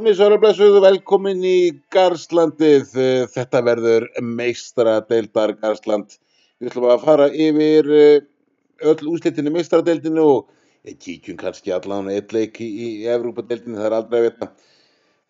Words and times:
Komið 0.00 0.14
svo 0.16 0.26
að 0.32 0.38
blessuðu 0.40 0.78
velkomin 0.80 1.42
í 1.44 1.56
Garslandið. 1.92 2.94
Þetta 3.34 3.60
verður 3.66 4.06
meistradeildar 4.24 5.52
Garsland. 5.60 6.14
Við 6.56 6.70
ætlum 6.70 6.86
að 6.88 7.02
fara 7.02 7.26
yfir 7.28 7.90
eh, 7.98 8.22
öll 8.88 9.10
úslitinu 9.12 9.52
meistradeildinu 9.52 10.24
og 10.24 10.94
kíkjum 11.04 11.36
kannski 11.44 11.74
allan 11.76 12.08
eitt 12.14 12.32
leik 12.32 12.56
í, 12.64 12.70
Evrópadeildinu, 13.12 13.76
það 13.76 13.90
er 13.90 13.98
aldrei 13.98 14.18
að 14.22 14.26
vita. 14.30 14.50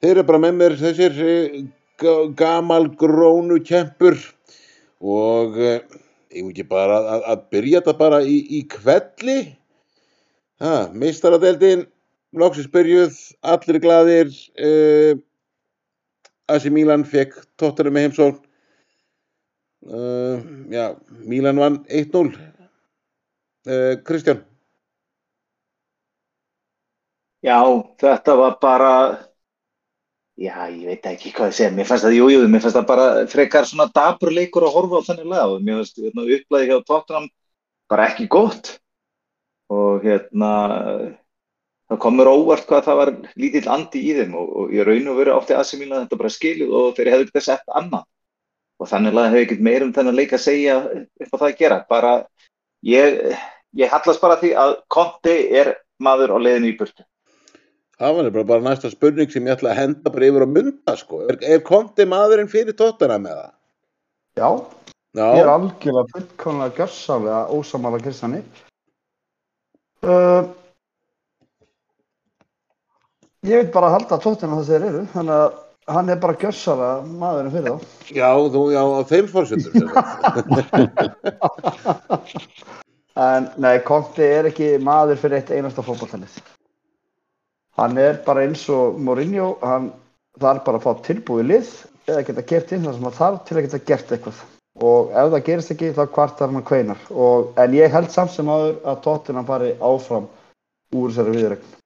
Þeir 0.05 0.13
eru 0.13 0.27
bara 0.31 0.43
með 0.47 0.57
mér 0.63 0.79
þessir 0.85 1.19
eh, 1.27 1.61
ga- 1.99 2.31
gamal 2.39 2.87
grónu 3.03 3.59
kempur 3.67 4.23
og 5.03 5.59
eh, 5.59 5.81
ég 6.31 6.47
ekki 6.47 6.69
bara 6.71 7.03
að, 7.17 7.27
að 7.35 7.47
byrja 7.57 7.83
þetta 7.83 7.99
bara 8.07 8.23
í, 8.23 8.39
í 8.61 8.63
kvelli. 8.71 9.41
Meistaradeildin 10.95 11.89
loksins 12.37 12.71
byrjuð, 12.71 13.17
allir 13.43 13.81
glaðir 13.83 14.31
uh, 14.61 15.17
AC 16.51 16.69
Milan 16.73 17.07
fekk 17.07 17.37
tóttunum 17.61 17.95
með 17.95 18.09
heimsókn. 18.09 18.47
Uh, 19.81 20.43
já, 20.69 20.93
Milan 21.25 21.57
vann 21.57 21.79
1-0 21.89 22.35
uh, 22.37 23.95
Kristján? 24.05 24.43
Já, 27.41 27.57
þetta 28.03 28.35
var 28.37 28.59
bara, 28.61 28.93
já, 30.37 30.67
ég 30.69 30.85
veit 30.91 31.07
ekki 31.09 31.33
hvað 31.33 31.49
ég 31.49 31.57
segja, 31.57 31.71
mér 31.73 31.89
fannst 31.89 32.05
það, 32.05 32.19
jú, 32.19 32.27
jú, 32.35 32.43
mér 32.53 32.61
fannst 32.61 32.77
það 32.77 32.91
bara 32.91 33.07
frekar 33.33 33.69
svona 33.71 33.87
dapur 33.97 34.35
leikur 34.37 34.67
að 34.69 34.75
horfa 34.77 35.01
á 35.01 35.07
þannig 35.07 35.31
lag 35.33 35.55
og 35.55 35.65
mér 35.65 35.81
fannst 35.81 36.03
hérna, 36.03 36.27
upplæði 36.37 36.69
hjá 36.69 36.77
Tottenham 36.85 37.31
bara 37.89 38.11
ekki 38.13 38.29
gott. 38.29 38.75
Og 39.73 40.05
hérna, 40.05 40.53
það 41.91 42.01
kom 42.05 42.17
mér 42.17 42.31
á 42.31 42.35
óvart 42.39 42.67
hvað 42.71 42.87
það 42.87 42.99
var 43.01 43.13
lítill 43.43 43.67
andi 43.75 44.01
í 44.07 44.15
þeim 44.15 44.35
og, 44.39 44.49
og 44.63 44.75
ég 44.75 44.87
raun 44.87 45.11
og 45.11 45.19
veru 45.19 45.35
átti 45.35 45.57
aðsimíla 45.59 46.05
þetta 46.05 46.19
bara 46.21 46.33
skilið 46.37 46.75
og 46.81 46.91
þeir 46.97 47.13
hefðu 47.15 47.27
ekki 47.27 47.43
sett 47.49 47.77
annað 47.81 48.07
og 48.81 48.89
þannig 48.89 49.19
að 49.19 49.31
hefur 49.35 49.45
ekkert 49.45 49.65
meir 49.67 49.85
um 49.85 49.93
þennan 49.97 50.17
leik 50.17 50.35
að 50.37 50.45
segja 50.47 50.77
upp 50.87 51.35
á 51.35 51.37
það 51.37 51.47
að 51.51 51.59
gera, 51.59 51.79
bara, 51.91 52.13
ég, 52.87 53.19
ég 53.77 53.93
hallast 53.93 54.23
bara 54.23 54.39
því 54.41 54.53
að 54.63 54.75
Conte 54.95 55.37
er 55.61 55.75
maður 56.01 56.37
á 56.37 56.39
leiðinu 56.41 56.71
í 56.71 56.77
burtu. 56.79 57.05
það 58.01 58.17
var 58.17 58.31
bara, 58.31 58.47
bara 58.55 58.67
næsta 58.71 58.91
spurning 58.93 59.33
sem 59.33 59.51
ég 59.51 59.59
ætla 59.59 59.75
að 59.75 59.83
henda 59.83 60.15
bara 60.15 60.31
yfir 60.31 60.47
á 60.47 60.55
mynda 60.55 60.97
sko. 60.97 61.25
er, 61.27 61.41
er 61.43 61.65
Konti 61.67 62.07
maðurinn 62.09 62.49
fyrir 62.49 62.79
tóttuna 62.79 63.19
með 63.21 63.43
það? 63.43 63.53
Já, 64.41 64.49
ég 65.19 65.43
er 65.43 65.51
Já, 65.51 65.53
algjörlega 65.59 66.15
fullkomlega 66.15 66.77
gjörsálega 66.79 67.43
ósamála 67.51 68.01
Kristjáni. 68.01 68.41
Uh, 70.01 70.47
ég 73.49 73.57
veit 73.63 73.73
bara 73.75 73.87
að 73.91 73.95
halda 73.99 74.21
tóttina 74.23 74.57
það 74.61 74.71
þeir 74.71 74.85
eru, 74.91 75.03
þannig 75.15 75.37
að 75.39 75.51
hann 75.91 76.13
er 76.13 76.19
bara 76.23 76.41
gjörsálega 76.43 76.97
maðurinn 77.23 77.55
fyrir 77.55 77.71
þá. 77.71 77.79
já, 78.15 78.31
þú, 78.55 78.63
já, 78.75 78.83
á 78.85 79.03
þeim 79.11 79.27
fórsöndur 79.33 79.75
En 83.21 83.51
nei, 83.61 83.81
Conte 83.85 84.25
er 84.25 84.49
ekki 84.49 84.77
maður 84.81 85.19
fyrir 85.21 85.41
eitt 85.41 85.51
einasta 85.53 85.83
fótballtælið. 85.85 86.39
Hann 87.77 87.99
er 88.01 88.21
bara 88.25 88.45
eins 88.47 88.63
og 88.73 89.01
Mourinho, 89.03 89.57
hann 89.65 89.91
þarf 90.41 90.63
bara 90.67 90.81
að 90.81 90.87
fá 90.87 91.03
tilbúið 91.09 91.51
lið 91.51 91.73
eða 92.11 92.25
geta 92.29 92.47
gert 92.53 92.73
inn 92.73 92.87
það 92.87 92.97
sem 92.97 93.09
hann 93.09 93.19
þarf 93.19 93.43
til 93.49 93.57
að 93.57 93.67
geta 93.67 93.83
gert 93.91 94.15
eitthvað. 94.15 94.41
Og 94.81 95.11
ef 95.11 95.33
það 95.35 95.45
gerist 95.49 95.75
ekki 95.75 95.91
þá 95.97 96.05
kvartar 96.15 96.53
hann 96.55 96.69
kveinar. 96.71 97.03
Og, 97.11 97.51
en 97.61 97.77
ég 97.77 97.93
held 97.93 98.11
samt 98.15 98.33
sem 98.33 98.49
aður 98.49 98.79
að 98.89 99.03
Tottenham 99.05 99.49
fari 99.49 99.75
áfram 99.77 100.31
úr 100.95 101.11
þessari 101.11 101.37
viðregn. 101.37 101.80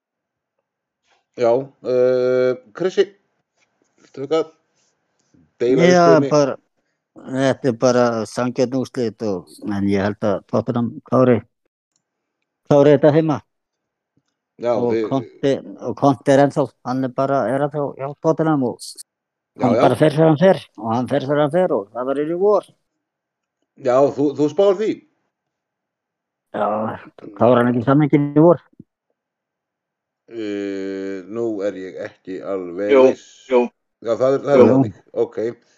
Já, 1.37 1.51
uh, 1.51 2.51
Krissi 2.75 3.05
Þú 4.15 4.21
veist 4.23 4.31
hvað 4.31 4.51
deila 5.59 5.87
Já, 5.89 6.03
skoðunni? 6.05 6.29
bara, 6.31 6.53
þetta 7.15 7.71
er 7.71 7.75
bara 7.81 8.05
sangjarn 8.29 8.77
úrslit 8.79 9.25
og, 9.27 9.49
en 9.67 9.89
ég 9.91 10.05
held 10.05 10.27
að 10.29 10.37
Tottenham 10.51 10.93
klári, 11.09 11.39
klári 12.69 12.95
þetta 12.95 13.11
heima 13.15 13.39
já, 14.63 14.71
og 14.75 14.95
Conte 15.99 16.31
er 16.35 16.45
ennþá, 16.45 16.65
hann 16.87 17.03
er 17.07 17.11
bara, 17.15 17.41
er 17.51 17.65
ennþá 17.67 17.89
hjá 17.99 18.07
Tottenham 18.23 18.63
og 18.69 18.79
já, 18.79 19.65
hann 19.65 19.75
já, 19.75 19.81
bara 19.81 19.99
fer 19.99 20.15
þegar 20.15 20.31
hann 20.31 20.41
fer 20.43 20.63
og 20.79 20.93
hann 20.93 21.11
fer 21.11 21.27
þegar 21.27 21.43
hann 21.43 21.55
fer 21.57 21.75
og 21.75 21.89
það 21.91 22.09
var 22.11 22.23
í 22.23 22.39
vor. 22.39 22.69
já, 23.83 23.97
þú, 24.15 24.29
þú 24.39 24.49
spáir 24.53 24.79
því 24.79 24.93
Já, 26.55 26.67
klára 27.35 27.59
hann 27.65 27.73
ekki 27.73 27.81
sammengin 27.83 28.29
í 28.31 28.39
vor. 28.39 28.61
Uh, 30.25 31.21
nú 31.29 31.45
er 31.61 31.75
ég 31.77 31.97
ekki 32.01 32.39
alveg 32.41 32.89
Jú, 32.89 33.01
jú. 33.51 33.59
Já, 34.01 34.15
það 34.17 34.37
er, 34.37 34.39
það 34.45 34.53
er 34.55 34.69
þannig. 34.71 34.95
Ok. 35.21 35.35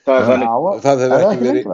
Það 0.08 0.13
er 0.16 0.22
Já. 0.22 0.28
þannig. 0.30 0.78
Það 0.85 1.02
er 1.03 1.12
hefur 1.12 1.12
það 1.12 1.25
ekki 1.28 1.34
ekki 1.34 1.50
verið, 1.50 1.68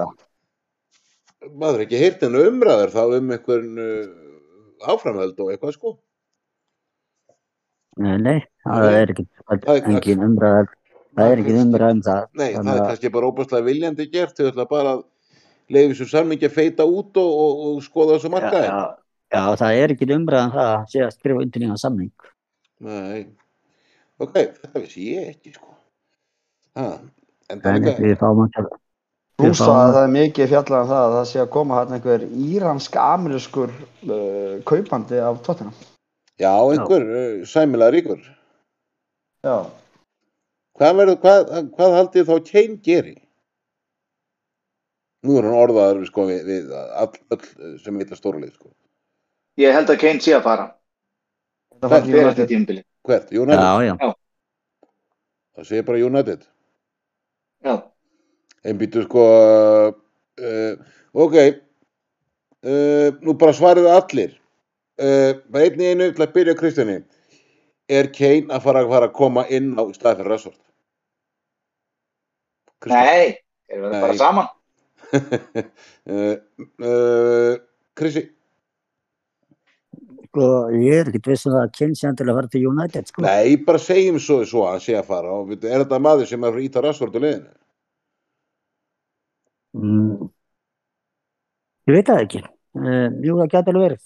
maður 1.53 1.73
hefur 1.75 1.83
ekki 1.85 1.99
heyrt 2.01 2.25
hennu 2.25 2.41
umræður 2.49 2.93
þá 2.95 3.01
um 3.19 3.31
einhvern 3.35 3.83
uh, 3.83 4.89
áframhald 4.93 5.43
og 5.45 5.51
eitthvað 5.53 5.75
sko. 5.77 5.93
Nei, 8.01 8.15
nei, 8.25 8.39
það 8.65 8.87
Nei. 8.87 8.97
er 9.03 9.13
ekki, 9.13 9.25
Það 9.43 9.69
er- 9.75 9.87
engin 9.93 10.25
umræð, 10.25 10.73
það 11.13 11.31
er 11.35 11.41
ekki 11.43 11.55
umræð 11.61 11.91
um 11.93 12.03
það. 12.09 12.23
Nei, 12.41 12.49
það 12.57 12.73
er 12.73 12.85
kannski 12.89 13.11
bara 13.13 13.29
óbúslega 13.29 13.67
viljandi 13.69 14.07
gert. 14.09 14.33
Þau 14.39 14.49
ætla 14.49 14.65
bara 14.71 14.95
að 14.97 15.03
leiði 15.77 15.97
svo 15.99 16.07
sammingi 16.09 16.49
að 16.49 16.55
feita 16.57 16.87
út 16.89 17.21
og, 17.21 17.31
og, 17.45 17.63
og 17.69 17.83
skoða 17.85 18.17
þessu 18.17 18.33
markaði. 18.33 18.65
Já, 18.65 18.81
já, 19.37 19.43
það 19.61 19.81
er 19.83 19.93
ekki 19.93 20.09
umræð 20.17 20.47
um 20.47 20.55
það 20.57 20.71
að 20.73 20.87
sé 20.95 21.05
að 21.05 21.13
skrifa 21.19 21.45
undir 21.45 21.61
nýjan 21.67 21.83
samning. 21.85 22.11
Nei. 22.83 23.25
Ok, 24.21 24.37
þetta 24.37 24.81
vissi 24.83 25.09
ég 25.13 25.33
ekki 25.33 25.53
sko. 25.55 25.73
Ha, 26.77 26.87
en 27.53 27.61
það 27.63 27.93
fáum 28.19 28.45
ekki 28.47 28.63
að 28.63 28.71
Rúsa 29.41 29.65
það 29.65 29.95
er 29.97 30.11
mikið 30.13 30.51
fjallað 30.51 30.83
um 30.83 30.89
það 30.91 31.03
að 31.03 31.15
það 31.15 31.23
sé 31.31 31.39
að 31.41 31.49
koma 31.55 31.77
hann 31.79 31.95
einhver 31.95 32.25
íransk-amerískur 32.47 33.71
uh, 33.73 34.59
kaupandi 34.69 35.21
af 35.25 35.39
Tottenham. 35.45 35.73
já, 36.37 36.51
einhver 36.53 37.07
uh, 37.07 37.45
sæmilega 37.49 37.95
ríkur. 37.95 38.21
Já. 39.43 39.55
Hvað, 40.77 40.95
verður, 40.99 41.17
hvað, 41.23 41.51
hvað 41.73 41.97
haldið 41.97 42.29
þá 42.29 42.35
Kane 42.51 42.77
geri? 42.85 43.15
Nú 45.25 45.39
er 45.39 45.47
hann 45.49 45.57
orðaður 45.57 46.05
sko, 46.09 46.27
við, 46.29 46.45
við 46.47 46.71
all, 46.77 47.09
all 47.33 47.75
sem 47.81 47.99
heita 47.99 48.19
stórlið. 48.19 48.53
Sko. 48.53 48.69
Ég 49.61 49.73
held 49.73 49.89
að 49.89 50.01
Kane 50.05 50.21
sé 50.21 50.37
að 50.37 50.45
fara. 50.45 50.69
Fyrir 51.91 52.19
United. 52.19 52.29
þetta 52.37 52.49
tímabili. 52.49 52.83
Hvert? 53.03 53.31
United? 53.31 53.63
Já, 53.63 53.83
já. 53.83 54.13
Það 55.53 55.67
segir 55.69 55.85
bara 55.87 56.05
United. 56.07 56.45
Já. 57.63 57.75
En 58.63 58.79
býtu 58.79 59.03
sko, 59.03 59.23
uh, 59.91 60.73
ok, 61.13 61.35
uh, 62.63 63.09
nú 63.21 63.35
bara 63.39 63.55
svarið 63.55 63.89
allir. 63.91 64.37
Uh, 64.97 65.41
bara 65.51 65.67
einn 65.67 65.81
í 65.81 65.89
einu 65.91 66.09
til 66.13 66.23
að 66.23 66.33
byrja 66.37 66.55
Kristjáni. 66.57 66.99
Er 67.91 68.07
Kane 68.15 68.53
að 68.53 68.63
fara, 68.63 68.85
fara 68.87 69.09
að 69.09 69.17
koma 69.17 69.43
inn 69.51 69.73
á 69.75 69.83
í 69.83 69.95
stað 69.97 70.21
fyrir 70.21 70.31
Rashford? 70.31 70.59
Nei, 72.91 73.39
erum 73.71 73.91
við 73.91 74.05
bara 74.05 74.17
saman. 74.19 74.47
uh, 75.13 76.35
uh, 76.87 77.53
Krissi? 77.99 78.27
Sko, 80.33 80.45
ég 80.73 80.95
er 80.97 81.09
ekkert 81.11 81.27
viss 81.29 81.45
um 81.45 81.53
að 81.59 81.67
Kane 81.77 81.93
sé 81.93 82.07
endilega 82.09 82.33
að 82.33 82.37
fara 82.39 82.49
til 82.49 82.61
United, 82.65 83.09
sko. 83.11 83.21
Nei, 83.21 83.57
bara 83.67 83.77
segjum 83.77 84.15
svo, 84.17 84.39
svo 84.49 84.63
að 84.65 84.71
hann 84.71 84.81
sé 84.81 84.95
að 84.97 85.11
fara 85.11 85.29
og 85.29 85.51
veitu, 85.51 85.67
er 85.69 85.83
þetta 85.83 85.99
maður 86.01 86.29
sem 86.31 86.41
er 86.41 86.49
að 86.49 86.55
fara 86.55 86.63
að 86.63 86.65
íta 86.65 86.81
Rashford 86.81 87.13
á 87.13 87.19
leiðinu? 87.21 87.51
Mm. 89.77 90.31
Ég 91.85 91.99
veit 91.99 92.09
það 92.09 92.23
ekki. 92.23 92.43
Uh, 92.79 93.05
jú, 93.27 93.37
það 93.43 93.53
gæti 93.53 93.73
alveg 93.75 93.85
verið. 93.85 94.01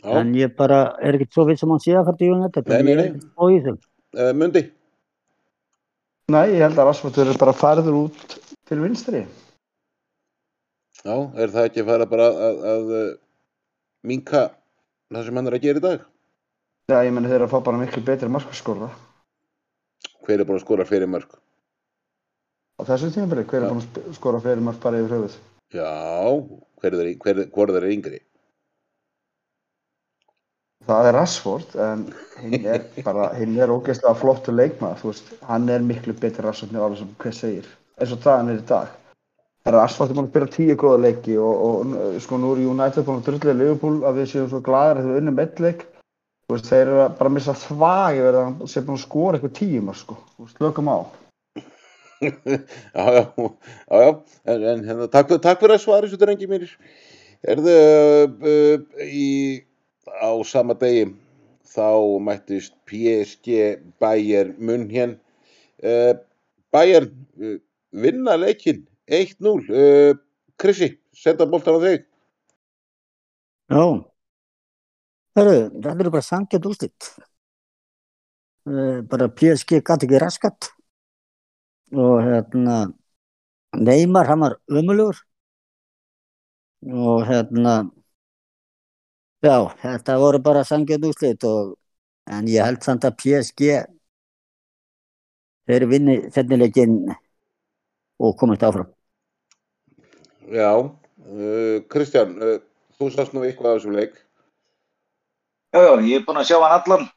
Já, 0.00 0.10
En 0.18 0.34
ég 0.40 0.58
bara 0.58 0.82
er 0.98 1.20
ekkert 1.20 1.38
svo 1.38 1.46
viss 1.52 1.62
um 1.62 1.70
að 1.70 1.78
hann 1.78 1.86
sé 1.86 1.94
að 1.94 2.10
fara 2.10 2.22
til 2.24 2.34
United. 2.34 2.74
Nei, 2.74 2.82
nei, 2.82 2.92
er 2.96 3.14
nei. 3.14 3.54
í 3.54 3.62
uh, 3.70 4.34
Mundi? 4.42 4.66
Nei, 6.34 6.44
ég 6.56 6.66
held 6.66 6.74
að 6.74 6.90
Rashford 6.90 7.22
verður 7.22 7.42
bara 7.46 7.58
færður 7.62 8.02
út 8.02 8.38
til 8.66 8.82
vinstri. 8.82 9.24
Já, 11.06 11.14
er 11.38 11.54
það 11.54 11.64
ekki 11.68 11.86
að 11.86 11.92
fara 11.94 12.14
bara 12.18 12.32
að, 12.34 12.64
að, 12.74 12.96
að 12.98 13.10
minka 14.06 14.46
það 15.10 15.26
sem 15.26 15.36
hann 15.40 15.50
er 15.50 15.56
að 15.58 15.64
gera 15.66 15.80
í 15.82 15.84
dag? 15.84 16.06
Já, 16.90 16.98
ég 17.06 17.12
meni 17.14 17.28
þeir 17.30 17.40
eru 17.40 17.48
að 17.48 17.54
fá 17.54 17.60
bara 17.68 17.80
miklu 17.80 18.02
betri 18.06 18.28
markaskorða 18.32 18.90
Hver 20.24 20.40
er 20.42 20.46
búin 20.48 20.58
að 20.60 20.64
skora 20.64 20.84
fyrir 20.88 21.10
mörg? 21.10 21.30
á 22.80 22.82
þessu 22.88 23.10
tímabili. 23.12 23.44
Hver 23.44 23.60
Já. 23.60 23.66
er 23.66 23.72
búin 23.74 23.84
að 23.84 24.14
skora 24.16 24.40
fyrir 24.40 24.62
mörg 24.64 24.78
bara 24.82 25.00
yfir 25.02 25.14
höfuð? 25.16 25.34
Já, 25.74 25.90
hver 26.80 26.96
er, 26.96 27.10
hver, 27.20 27.40
hver 27.52 27.72
er 27.80 27.86
yngri? 27.92 28.20
Það 30.88 31.08
er 31.10 31.14
Rashford, 31.18 31.74
en 31.76 32.06
hinn 32.40 32.64
er 32.66 32.86
bara, 33.06 33.26
hinn 33.36 33.58
er 33.60 33.70
ógeðslega 33.74 34.16
flottur 34.16 34.56
leikmaður, 34.56 35.02
þú 35.02 35.10
veist, 35.12 35.28
hann 35.50 35.68
er 35.68 35.84
miklu 35.84 36.14
betri 36.16 36.46
Rashford 36.46 36.72
alveg 36.80 37.02
sem 37.02 37.12
hver 37.20 37.36
segir, 37.36 37.68
eins 38.00 38.14
og 38.16 38.22
það 38.24 38.38
hann 38.40 38.52
er 38.54 38.62
í 38.62 38.66
dag. 38.72 38.96
Rashford 39.68 40.10
er 40.10 40.16
búin 40.16 40.26
að 40.26 40.30
spila 40.32 40.50
tíu 40.54 40.74
góða 40.80 41.00
leiki 41.04 41.34
og, 41.36 41.64
og 41.66 42.20
sko 42.24 42.38
nú 42.40 42.54
er 42.54 42.62
United 42.64 43.04
búin 43.04 43.20
að 43.20 43.26
drullega 43.26 43.56
Liverpool 43.58 43.98
að 44.08 44.20
við 44.20 44.30
séum 44.30 44.46
svo 44.48 44.60
glæðir 44.64 45.02
að 45.02 45.10
við 45.10 45.18
unnum 45.20 45.42
eitt 45.42 45.60
leik 45.60 45.82
veist, 46.50 46.68
þeir 46.70 46.82
eru 46.86 47.00
að 47.04 47.16
bara 47.18 47.32
missa 47.34 47.56
þvag 47.66 48.20
yfir 48.20 48.38
það 48.38 48.48
að 48.48 48.70
sé 48.72 48.82
búin 48.86 48.98
að 48.98 49.04
skora 49.04 49.38
eitthvað 49.38 49.56
tíum 49.58 49.90
sko. 49.96 50.16
Veist, 50.40 50.62
lögum 50.64 50.90
á. 50.90 50.98
já, 52.24 53.04
já, 53.16 53.22
já, 54.00 54.08
en, 54.52 54.64
en 54.72 54.84
hérna, 54.84 55.08
takk, 55.12 55.36
takk 55.40 55.62
fyrir 55.62 55.76
að 55.76 55.84
svara 55.84 56.08
þessu 56.08 56.20
drengi 56.20 56.48
mínir. 56.50 56.74
Erðu 57.48 57.76
uh, 58.50 59.04
í, 59.06 59.28
á 60.20 60.32
sama 60.48 60.76
degi 60.80 61.06
þá 61.70 62.20
mættist 62.24 62.74
PSG 62.90 63.80
Bayern 64.02 64.56
München. 64.58 65.16
Uh, 65.80 66.16
Bayern 66.74 67.12
uh, 67.40 67.56
vinna 67.96 68.36
leikinn 68.40 68.84
1-0. 69.10 69.66
Uh, 69.68 70.14
Krissi, 70.60 70.92
senda 71.16 71.46
boltan 71.50 71.78
á 71.78 71.80
þig. 71.82 72.06
Já. 73.70 73.84
Hörru, 75.38 75.56
þetta 75.74 75.96
eru 75.96 76.12
bara 76.14 76.26
sangjað 76.26 76.68
úrslit. 76.70 77.10
Uh, 78.68 79.00
bara 79.10 79.30
PSG 79.32 79.80
gæti 79.80 80.06
ekki 80.06 80.20
raskat 80.20 80.70
og 81.96 82.20
hérna 82.22 82.76
Neymar, 83.74 84.26
hann 84.26 84.40
var 84.40 84.56
umulugur 84.68 85.16
og 86.82 87.24
hérna 87.26 87.74
já, 89.42 89.56
þetta 89.82 90.18
voru 90.18 90.42
bara 90.42 90.64
sangjað 90.64 91.08
úrslit 91.10 91.44
og 91.48 91.76
en 92.30 92.48
ég 92.50 92.66
held 92.66 92.82
samt 92.84 93.06
að 93.08 93.16
PSG 93.22 93.70
þeir 95.70 95.86
vinni 95.90 96.16
setnilegin 96.34 96.96
og 98.20 98.36
komast 98.38 98.64
áfram. 98.66 98.90
Já, 100.50 100.72
uh, 100.82 101.76
Kristján, 101.92 102.34
uh, 102.42 102.58
þú 102.98 103.12
sást 103.14 103.36
nú 103.36 103.44
eitthvað 103.46 103.70
af 103.70 103.80
þessum 103.80 103.96
leik. 103.96 104.18
Já, 105.70 105.80
já, 105.86 105.92
ég 106.10 106.18
er 106.18 106.26
búinn 106.26 106.42
að 106.42 106.48
sjá 106.50 106.58
hann 106.58 106.74
allan. 106.74 107.08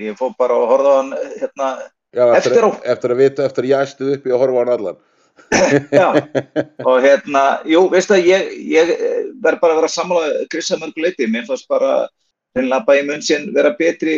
Ég 0.00 0.16
fór 0.16 0.32
bara 0.38 0.56
að 0.56 0.68
horfa 0.70 0.96
hann 1.02 1.14
hérna, 1.36 1.68
Já, 2.16 2.24
eftir, 2.32 2.54
Eftir 2.54 2.64
á. 2.64 2.70
eftir 2.94 3.12
að 3.12 3.20
vita, 3.20 3.44
eftir 3.44 3.66
að 3.66 3.70
ég 3.70 3.82
æstuð 3.84 4.12
upp 4.14 4.26
í 4.26 4.32
að 4.32 4.42
horfa 4.42 4.62
hann 4.62 4.74
allan. 4.74 5.00
já, 6.00 6.08
og 6.88 6.96
hérna, 7.04 7.42
jú, 7.68 7.82
veistu 7.92 8.16
að 8.16 8.28
ég, 8.30 8.54
ég 8.72 8.92
eh, 8.94 9.18
verð 9.44 9.60
bara 9.60 9.74
að 9.74 9.80
vera 9.82 9.90
að 9.90 9.94
samla 9.94 10.22
Krissa 10.50 10.78
mörguleiti, 10.80 11.28
mér 11.28 11.44
fannst 11.50 11.68
bara 11.68 12.06
reynilega 12.56 12.84
bæði 12.86 13.06
mun 13.08 13.24
sín 13.24 13.48
vera 13.54 13.74
betri 13.78 14.16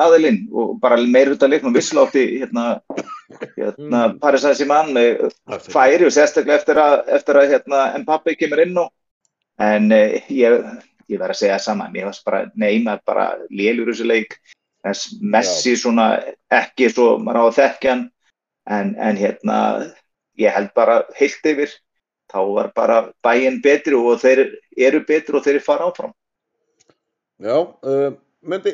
aðilinn 0.00 0.46
og 0.52 0.76
bara 0.80 0.98
meir 1.02 1.32
út 1.32 1.42
af 1.42 1.50
leiknum 1.50 1.74
visslátti 1.74 2.24
hérna, 2.40 2.80
hérna 3.56 4.02
Mm. 4.08 4.18
Paris 4.20 4.42
Saint-Germain 4.42 4.94
færi 5.72 6.06
og 6.06 6.12
sérstaklega 6.14 6.60
eftir 6.60 6.78
að, 6.78 7.08
eftir 7.16 7.38
að 7.40 7.48
hérna, 7.50 7.80
Mbappe 7.98 8.36
kemur 8.38 8.62
inn 8.62 8.78
á 8.78 8.86
en 9.58 9.92
eh, 9.92 10.22
ég, 10.30 10.62
ég 11.10 11.18
verð 11.18 11.34
að 11.34 11.40
segja 11.40 11.58
sama 11.58 11.88
mér 11.90 12.06
fannst 12.08 12.24
bara 12.24 12.44
Neymar 12.54 13.00
bara 13.06 13.26
lélur 13.50 13.90
þessu 13.90 14.06
leik. 14.06 14.36
Þess 14.86 15.16
Messi 15.20 15.74
svona 15.76 16.20
ekki 16.52 16.90
svo 16.92 17.16
maður 17.18 17.40
á 17.40 17.44
að 17.46 17.56
þekkja 17.58 17.94
hann 17.94 18.04
en, 18.70 18.94
en 18.94 19.18
hérna 19.18 19.58
ég 20.38 20.54
held 20.54 20.70
bara 20.76 21.00
heilt 21.18 21.50
yfir 21.50 21.72
þá 22.30 22.38
var 22.52 22.70
bara 22.76 23.00
bæinn 23.24 23.60
betri 23.62 23.96
og 23.96 24.20
þeir 24.22 24.46
eru 24.76 25.02
betri 25.06 25.38
og 25.38 25.44
þeir 25.46 25.62
fara 25.64 25.90
áfram 25.90 26.14
Já, 27.42 27.56
uh, 27.60 28.12
myndi, 28.46 28.72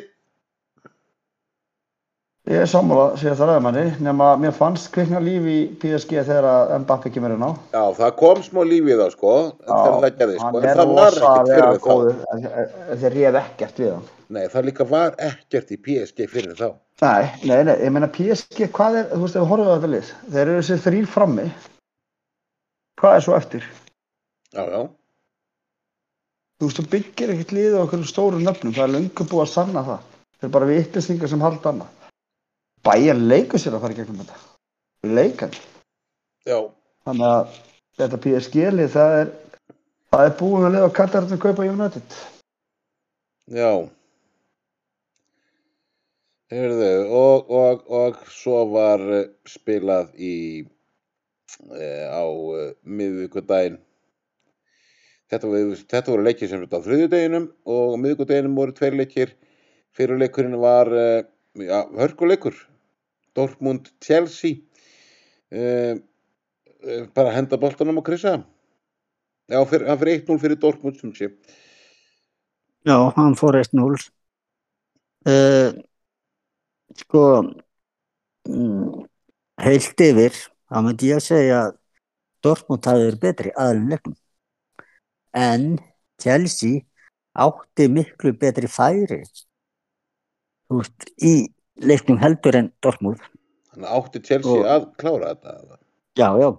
Ég 2.43 2.59
er 2.59 2.67
sammála, 2.67 3.13
segja 3.15 3.37
það 3.39 3.49
ræðumanni, 3.53 3.83
nema 4.03 4.25
mér 4.35 4.51
fannst 4.51 4.89
kvikna 4.91 5.21
líf 5.23 5.45
í 5.47 5.53
PSG 5.79 6.25
þegar 6.27 6.73
Mbappi 6.83 7.11
kemur 7.15 7.31
inn 7.37 7.45
á. 7.47 7.55
já, 7.71 7.83
það 7.95 8.09
kom 8.19 8.41
smá 8.43 8.59
líf 8.67 8.83
í 8.83 8.97
það, 8.99 9.11
sko, 9.13 9.35
þegar 9.61 9.95
það 10.03 10.17
gerði, 10.17 10.35
sko, 10.41 10.59
en 10.59 10.65
það 10.67 10.91
var 10.97 11.15
ekkert 11.21 11.53
fyrir 11.53 11.79
þá. 11.85 12.97
þeir 12.99 13.15
réð 13.15 13.37
ekkert 13.39 13.79
við 13.79 13.91
hann. 13.93 14.09
Nei, 14.35 14.41
það 14.51 14.67
líka 14.67 14.87
var 14.91 15.15
ekkert 15.29 15.71
í 15.71 15.77
PSG 15.87 16.27
fyrir 16.33 16.59
þá. 16.59 16.67
Nei, 17.05 17.23
nei, 17.47 17.61
nei, 17.69 17.77
ég 17.79 17.95
meina 17.95 18.11
PSG, 18.11 18.67
hvað 18.75 18.99
er, 18.99 19.07
þú 19.13 19.21
veist, 19.23 19.39
ef 19.39 19.45
við 19.45 19.49
horfum 19.53 19.71
á 19.71 19.75
þetta 19.77 19.91
lið, 19.95 20.11
þeir 20.35 20.43
eru 20.43 20.59
þessi 20.59 20.79
þrýr 20.83 21.09
frammi, 21.15 21.47
hvað 22.99 23.15
er 23.21 23.25
svo 23.29 23.37
eftir? 23.39 23.71
Já, 24.51 24.63
já, 24.67 24.81
Þú 26.63 26.67
veist, 26.69 26.77
þú 26.79 26.83
byggir 26.93 27.31
ekkert 27.33 27.49
lið 27.51 27.73
á 27.75 27.83
okkur 27.83 28.03
stóru 28.07 28.37
nöfnum, 28.39 28.71
það 28.71 28.85
er 28.85 28.91
löngu 28.93 29.25
búið 29.27 29.41
að 29.43 29.49
sanna 29.51 29.81
það. 29.83 30.03
Þeir 30.37 30.45
eru 30.47 30.51
bara 30.53 30.67
vitlisningar 30.69 31.31
sem 31.31 31.41
halda 31.43 31.71
annað. 31.73 32.05
Bæjan 32.87 33.23
leikur 33.27 33.59
sér 33.59 33.75
að 33.75 33.83
fara 33.83 33.95
í 33.95 33.97
gegnum 33.97 34.21
þetta. 34.21 34.37
Leikan. 35.17 35.57
já, 36.47 36.59
Þannig 37.03 37.27
að 37.27 37.59
þetta 37.99 38.21
PSG-lið, 38.27 38.89
það 38.95 39.17
er, 39.17 39.33
það 40.15 40.25
er 40.29 40.33
búið 40.39 40.69
að 40.69 40.73
liða 40.77 40.87
á 40.87 40.97
Katar 41.01 41.27
að 41.27 41.43
kaupa 41.43 41.67
United. 41.73 42.17
já. 43.59 43.71
Heyrðu, 46.55 46.91
og, 47.19 47.55
og, 47.59 47.87
og 47.91 48.25
svo 48.31 48.63
var 48.71 49.03
eh, 49.19 49.31
spilað 49.51 50.15
í, 50.15 50.35
uh, 51.59 52.07
á 52.07 52.23
uh, 52.23 52.69
miðvikudaginn. 52.87 53.81
Þetta, 55.31 55.49
þetta 55.89 56.11
voru 56.11 56.25
leikir 56.25 56.49
sem 56.51 56.61
þetta 56.63 56.79
á 56.81 56.85
þriðjudeginum 56.85 57.47
og 57.73 57.95
á 57.95 58.01
miðvikudeginum 58.03 58.57
voru 58.59 58.75
tveir 58.75 58.97
leikir. 58.99 59.35
Fyrir 59.93 60.19
leikurinn 60.19 60.57
var 60.61 60.89
uh, 60.89 61.21
ja, 61.61 61.83
hörkuleikur, 61.97 62.55
Dortmund 63.37 63.91
Chelsea. 64.03 64.61
Uh, 65.53 66.01
bara 67.15 67.33
henda 67.35 67.59
boltanum 67.61 68.01
á 68.01 68.03
Krissa. 68.05 68.33
Já, 69.51 69.59
fyrir, 69.69 69.87
hann 69.89 69.99
fyrir 70.01 70.21
1-0 70.21 70.39
fyrir 70.41 70.59
Dortmund 70.59 70.99
sem 70.99 71.13
sé. 71.15 71.29
Já, 72.87 72.97
hann 73.15 73.37
fór 73.39 73.57
1-0. 73.59 74.09
Uh, 75.23 75.71
sko, 76.99 77.23
mm, 78.49 79.05
heilt 79.63 80.03
yfir, 80.03 80.35
þá 80.67 80.81
myndi 80.83 81.13
ég 81.13 81.21
að 81.21 81.27
segja 81.29 81.61
að 81.61 81.77
Dortmund 82.43 82.89
hafi 82.89 83.05
verið 83.05 83.21
betri 83.23 83.53
aðalinn 83.55 83.93
leiknum. 83.93 84.17
En 85.33 85.77
Chelsea 86.21 86.81
átti 87.33 87.87
miklu 87.89 88.33
betri 88.37 88.67
færi 88.69 89.23
veist, 90.69 91.07
í 91.21 91.33
leiknum 91.81 92.19
heldur 92.21 92.55
en 92.59 92.69
Dortmund. 92.81 93.21
Þannig 93.73 93.95
átti 93.97 94.21
Chelsea 94.27 94.51
Og- 94.59 94.67
að 94.69 94.85
klára 95.01 95.33
þetta. 95.33 95.79
Já, 96.17 96.29
já, 96.39 96.51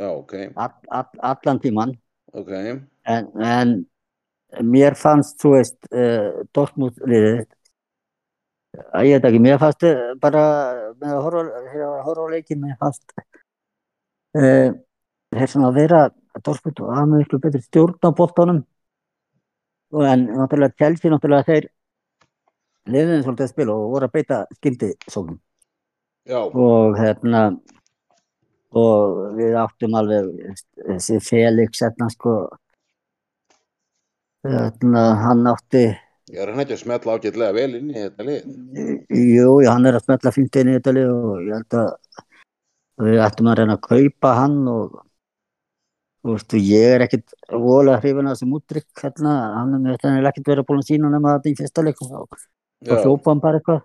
Já, 0.00 0.08
ok, 0.16 0.32
all, 0.56 0.74
all, 0.88 1.08
allan 1.20 1.58
tíman. 1.60 1.90
ok. 2.32 2.50
En, 3.04 3.26
en 3.42 3.72
mér 4.64 4.94
fannst, 4.96 5.36
þú 5.42 5.50
veist, 5.56 5.76
uh, 5.92 6.44
Dortmund 6.54 6.96
liðið, 7.04 7.42
að 8.94 9.08
ég 9.08 9.18
veit 9.18 9.26
ekki, 9.28 9.40
mér 9.42 9.58
fannst 9.60 9.82
eh, 9.84 10.14
bara 10.22 10.44
með 11.00 11.16
að 11.16 11.22
horfa, 11.26 12.22
á 12.22 12.32
leikin, 12.32 12.60
mér 12.62 12.76
fannst 12.80 13.12
uh, 14.38 14.70
þeir 15.34 15.50
svona 15.52 15.68
að 15.72 15.80
vera 15.80 16.00
Dortmund 16.46 16.82
og 16.84 16.94
að 16.94 17.10
með 17.10 17.24
ykkur 17.24 17.42
betri 17.44 17.62
stjórn 17.64 18.08
á 18.08 18.10
boltanum. 18.20 18.62
Og 19.94 20.06
en 20.06 20.26
náttúrulega 20.30 20.78
Chelsea 20.78 21.12
náttúrulega 21.12 21.48
þeir 21.48 21.68
liðin 22.90 23.24
svolítið 23.24 23.46
að 23.46 23.52
spila 23.54 23.76
og 23.76 23.94
voru 23.94 24.08
að 24.08 24.14
beita 24.18 24.40
skildi 24.58 24.90
sóknum. 25.06 25.40
Já, 26.28 26.40
og 26.44 26.98
hérna 27.00 27.44
og 28.76 29.34
við 29.38 29.56
áttum 29.58 29.96
alveg 29.98 30.54
þessi 30.76 31.18
Felix 31.26 31.82
hérna 31.82 32.10
sko. 32.12 32.36
Hérna 34.46 35.02
hann 35.24 35.48
átti 35.50 35.88
ég 36.30 36.42
er 36.42 36.52
hann 36.52 36.62
ekki 36.62 36.76
að 36.76 36.82
smetla 36.84 37.16
ágætlega 37.18 37.54
vel 37.56 37.76
inn 37.78 37.90
í 37.90 37.96
þetta 37.98 38.26
lið. 38.26 38.50
jú, 39.10 39.54
hann 39.66 39.88
er 39.88 39.98
að 39.98 40.04
smetla 40.06 40.32
fínt 40.34 40.58
inn 40.60 40.70
í 40.70 40.76
þetta 40.76 40.94
lið 40.94 41.12
og 41.14 41.46
ég 41.46 41.54
held 41.56 41.78
að 41.80 43.06
við 43.06 43.22
ættum 43.24 43.50
að 43.50 43.60
reyna 43.60 43.76
að 43.78 43.86
kaupa 43.88 44.34
hann 44.38 44.58
og 44.70 44.98
þú 46.20 46.34
veist, 46.34 46.56
ég 46.60 46.94
er 46.94 47.04
ekkit 47.06 47.36
voðalega 47.50 48.00
hrifin 48.02 48.28
að 48.28 48.34
þessum 48.36 48.56
útrykk 48.58 49.04
hérna, 49.04 49.34
hann 49.56 49.76
er 49.76 49.84
með 49.84 49.96
þetta 49.96 50.32
ekkit 50.32 50.50
verið 50.50 50.62
að 50.62 50.68
búin 50.68 50.82
að 50.82 50.90
sína 50.90 51.12
nema 51.12 51.36
þetta 51.36 51.50
í 51.50 51.58
fyrsta 51.60 51.84
leik 51.86 52.02
og 52.04 52.10
hljópa 52.86 53.30
hann 53.30 53.42
bara 53.44 53.60
eitthvað. 53.60 53.84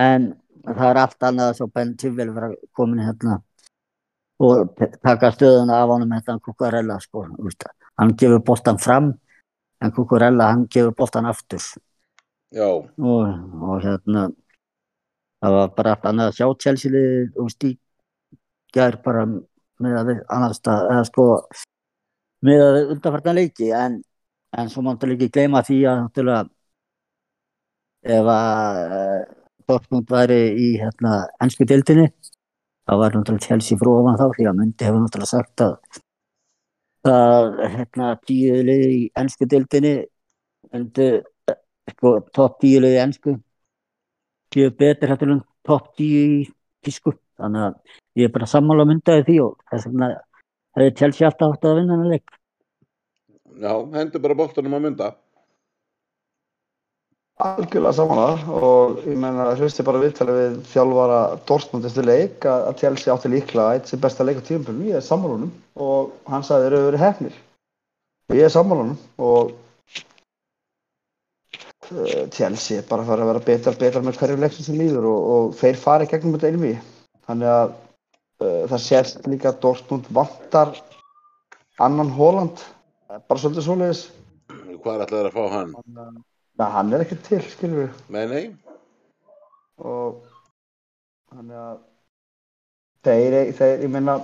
En 0.00 0.30
það 0.64 0.86
er 0.90 1.00
allt 1.02 1.26
annað 1.28 1.50
að 1.50 1.58
svo 1.58 1.68
Ben 1.74 1.96
Chilwell 2.00 2.30
vera 2.34 2.52
komin 2.72 3.04
hérna 3.04 3.40
og 4.44 4.72
taka 5.04 5.30
stöðuna 5.34 5.82
af 5.82 5.90
honum 5.92 6.14
þetta 6.16 6.38
Kukurella 6.42 6.96
sko, 7.00 7.26
veist, 7.38 7.66
hann 8.00 8.14
gefur 8.18 8.40
boltan 8.42 8.80
fram 8.82 9.12
en 9.80 9.92
Kukurella 9.94 10.48
hann 10.50 10.64
gefur 10.72 10.94
boltan 10.96 11.28
aftur. 11.30 11.62
Og, 12.98 13.28
og 13.68 13.84
hérna 13.84 14.28
það 15.44 15.56
var 15.58 15.72
bara 15.76 15.94
allt 15.94 16.08
annað 16.10 16.32
að 16.32 16.38
sjá 16.40 16.46
Chelsea 16.64 17.68
í 17.68 17.74
gær 18.74 18.98
bara 19.04 19.26
með 19.84 20.00
að 20.00 20.10
við 20.10 20.20
annars 20.36 20.60
stað, 20.60 20.88
eða 20.94 21.06
sko 21.10 21.28
með 22.44 22.64
að 22.64 22.74
við 22.76 22.92
undanfartan 22.94 23.38
leiki 23.38 23.70
en, 23.76 23.96
en 24.58 24.70
svo 24.72 24.84
máttu 24.84 25.08
líka 25.10 25.30
gleyma 25.36 25.64
því 25.66 25.78
að 25.90 26.02
náttúrulega 26.02 26.42
ef 28.18 28.30
að 28.34 28.80
eh, 28.98 29.20
Dortmund 29.64 30.10
væri 30.12 30.40
í 30.60 30.70
hérna 30.76 31.24
ennsku 31.40 31.64
deildinni 31.68 32.10
þá 32.84 32.92
var 33.00 33.14
náttúrulega 33.16 33.48
Chelsea 33.48 33.80
frá 33.80 33.90
ofan 33.94 34.18
þá 34.20 34.26
því 34.36 34.48
að 34.50 34.58
myndi 34.60 34.88
hefur 34.88 35.04
náttúrulega 35.04 35.32
sagt 35.32 35.64
að 35.64 36.02
að 37.04 37.48
hérna 37.74 38.10
tíu 38.24 38.60
liði 38.64 38.90
í 38.96 39.00
ennsku 39.20 39.48
deildinni 39.48 39.94
myndu 40.72 41.08
sko, 41.92 42.14
topp 42.36 42.60
10 42.64 42.84
liði 42.84 43.00
ennsku 43.02 43.36
séu 44.54 44.70
betur 44.78 45.12
hættur 45.12 45.34
en 45.34 45.42
topp 45.66 45.92
10 46.00 46.04
í 46.04 46.46
tísku 46.84 47.14
þannig 47.40 47.66
að 47.66 47.98
ég 48.20 48.28
er 48.28 48.34
bara 48.34 48.50
sammála 48.50 48.88
myndaði 48.88 49.26
því 49.28 49.36
og 49.44 49.58
þess 49.72 49.90
vegna 49.90 50.08
hefði 50.78 50.96
Chelsea 51.00 51.28
alltaf 51.28 51.54
átt 51.54 51.68
að 51.68 51.78
vinna 51.80 51.98
hann 51.98 52.14
leik. 52.14 52.40
Já, 53.54 53.74
hendur 53.94 54.22
bara 54.24 54.38
boltanum 54.38 54.74
að 54.78 54.84
mynda. 54.88 55.12
Algjörlega 57.44 57.96
samanlega 57.98 58.56
og 58.62 59.00
ég 59.10 59.16
meina 59.18 59.48
hlusti 59.58 59.82
bara 59.86 59.98
viðtalið 60.02 60.36
við 60.38 60.52
þjálfara 60.70 61.18
Dortmund 61.48 61.88
eftir 61.88 62.06
leik 62.06 62.46
að 62.46 62.68
að 62.68 62.76
Chelsea 62.82 63.14
átti 63.14 63.30
líklega 63.32 63.72
eitt 63.74 63.90
sem 63.90 64.02
besta 64.02 64.26
leik 64.26 64.38
á 64.38 64.46
tíumpilum, 64.46 64.84
ég 64.86 65.00
er 65.00 65.02
sammálunum 65.02 65.50
og 65.74 66.14
hann 66.30 66.46
sagði 66.46 66.68
þeir 66.68 66.76
eru 66.78 66.88
verið 66.92 67.02
hefnir 67.02 67.40
og 68.30 68.38
ég 68.38 68.46
er 68.46 68.54
sammálunum 68.54 68.94
og 69.18 69.50
uh, 71.90 72.22
Chelsea 72.30 72.78
er 72.78 72.86
bara 72.86 73.02
að 73.02 73.10
fara 73.10 73.26
að 73.26 73.32
vera 73.32 73.46
betra 73.50 73.76
betra 73.82 74.04
með 74.06 74.22
hverju 74.22 74.38
leiksum 74.44 74.68
sem 74.68 74.78
líður 74.78 75.10
og, 75.10 75.20
og 75.34 75.58
þeir 75.58 75.82
fari 75.82 76.10
gegnum 76.14 76.38
þetta 76.38 76.52
einmi 76.54 76.76
þannig 77.28 77.52
að 77.52 77.64
uh, 77.70 78.60
það 78.72 78.84
sést 78.86 79.26
líka 79.30 79.52
að 79.52 79.62
Dortmund 79.64 80.10
vantar 80.14 80.74
annan 81.82 82.12
Holland. 82.18 82.62
Bara 83.14 83.40
svolítið 83.40 83.66
svoleiðis. 83.68 84.04
Hvað 84.84 84.94
er 84.94 85.04
alltaf 85.04 85.26
að 85.28 85.34
fá 85.34 85.44
hann? 85.54 85.74
Na, 86.58 86.68
hann 86.76 86.92
er 86.94 87.02
ekki 87.04 87.18
til, 87.26 87.40
skilur 87.50 87.84
við. 87.84 88.04
Nei, 88.14 88.24
nei. 88.30 88.44
og 89.82 90.22
þannig 91.32 91.58
að 91.58 91.78
þeir, 93.04 93.36
þeir 93.58 93.84
ég 93.84 93.90
meina 93.90 94.18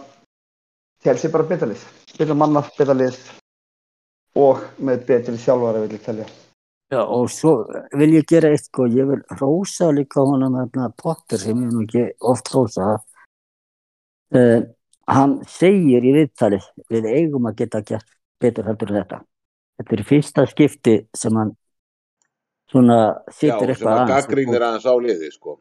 er 1.05 1.33
bara 1.33 1.49
betra 1.49 1.69
lið 1.71 1.83
betra 2.19 2.37
manna, 2.37 2.63
betra 2.77 2.95
lið 2.95 3.19
og 4.39 4.63
með 4.79 5.07
betri 5.09 5.41
þjálfara 5.41 5.83
vil 5.85 5.97
ég 5.97 6.05
telja 6.05 6.29
Já, 6.91 7.05
og 7.07 7.29
svo 7.31 7.53
vil 7.95 8.17
ég 8.17 8.27
gera 8.27 8.51
eitt 8.51 8.67
sko, 8.67 8.89
ég 8.91 9.07
vil 9.07 9.21
rósa 9.39 9.93
líka 9.95 10.25
honum 10.27 10.57
hérna 10.59 10.89
Potter 10.99 11.39
sem 11.39 11.59
ég 11.63 11.71
nú 11.71 11.85
ekki 11.85 12.09
oft 12.27 12.51
rósa 12.51 12.97
uh, 14.35 14.61
hann 15.07 15.37
segir 15.47 16.03
í 16.03 16.15
viðtali 16.17 16.59
við 16.91 17.07
eigum 17.13 17.47
að 17.47 17.61
geta 17.63 17.83
gert 17.87 18.09
betur 18.43 18.67
heldur 18.67 18.91
en 18.91 18.99
þetta 19.01 19.21
þetta 19.79 19.97
er 19.97 20.03
fyrsta 20.09 20.47
skipti 20.51 20.97
sem 21.17 21.39
hann 21.39 21.55
svona 22.71 22.99
Já, 22.99 23.15
situr 23.39 23.55
sem 23.55 23.73
eitthvað 23.77 23.93
að 23.93 24.03
aðeins 24.03 24.27
gaggrínir 24.27 24.67
aðeins 24.67 24.91
á 24.91 24.95
liði, 25.07 25.31
sko. 25.35 25.57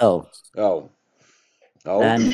Já, 0.00 0.10
Já. 0.56 0.70
Já. 1.84 1.94
en, 2.08 2.26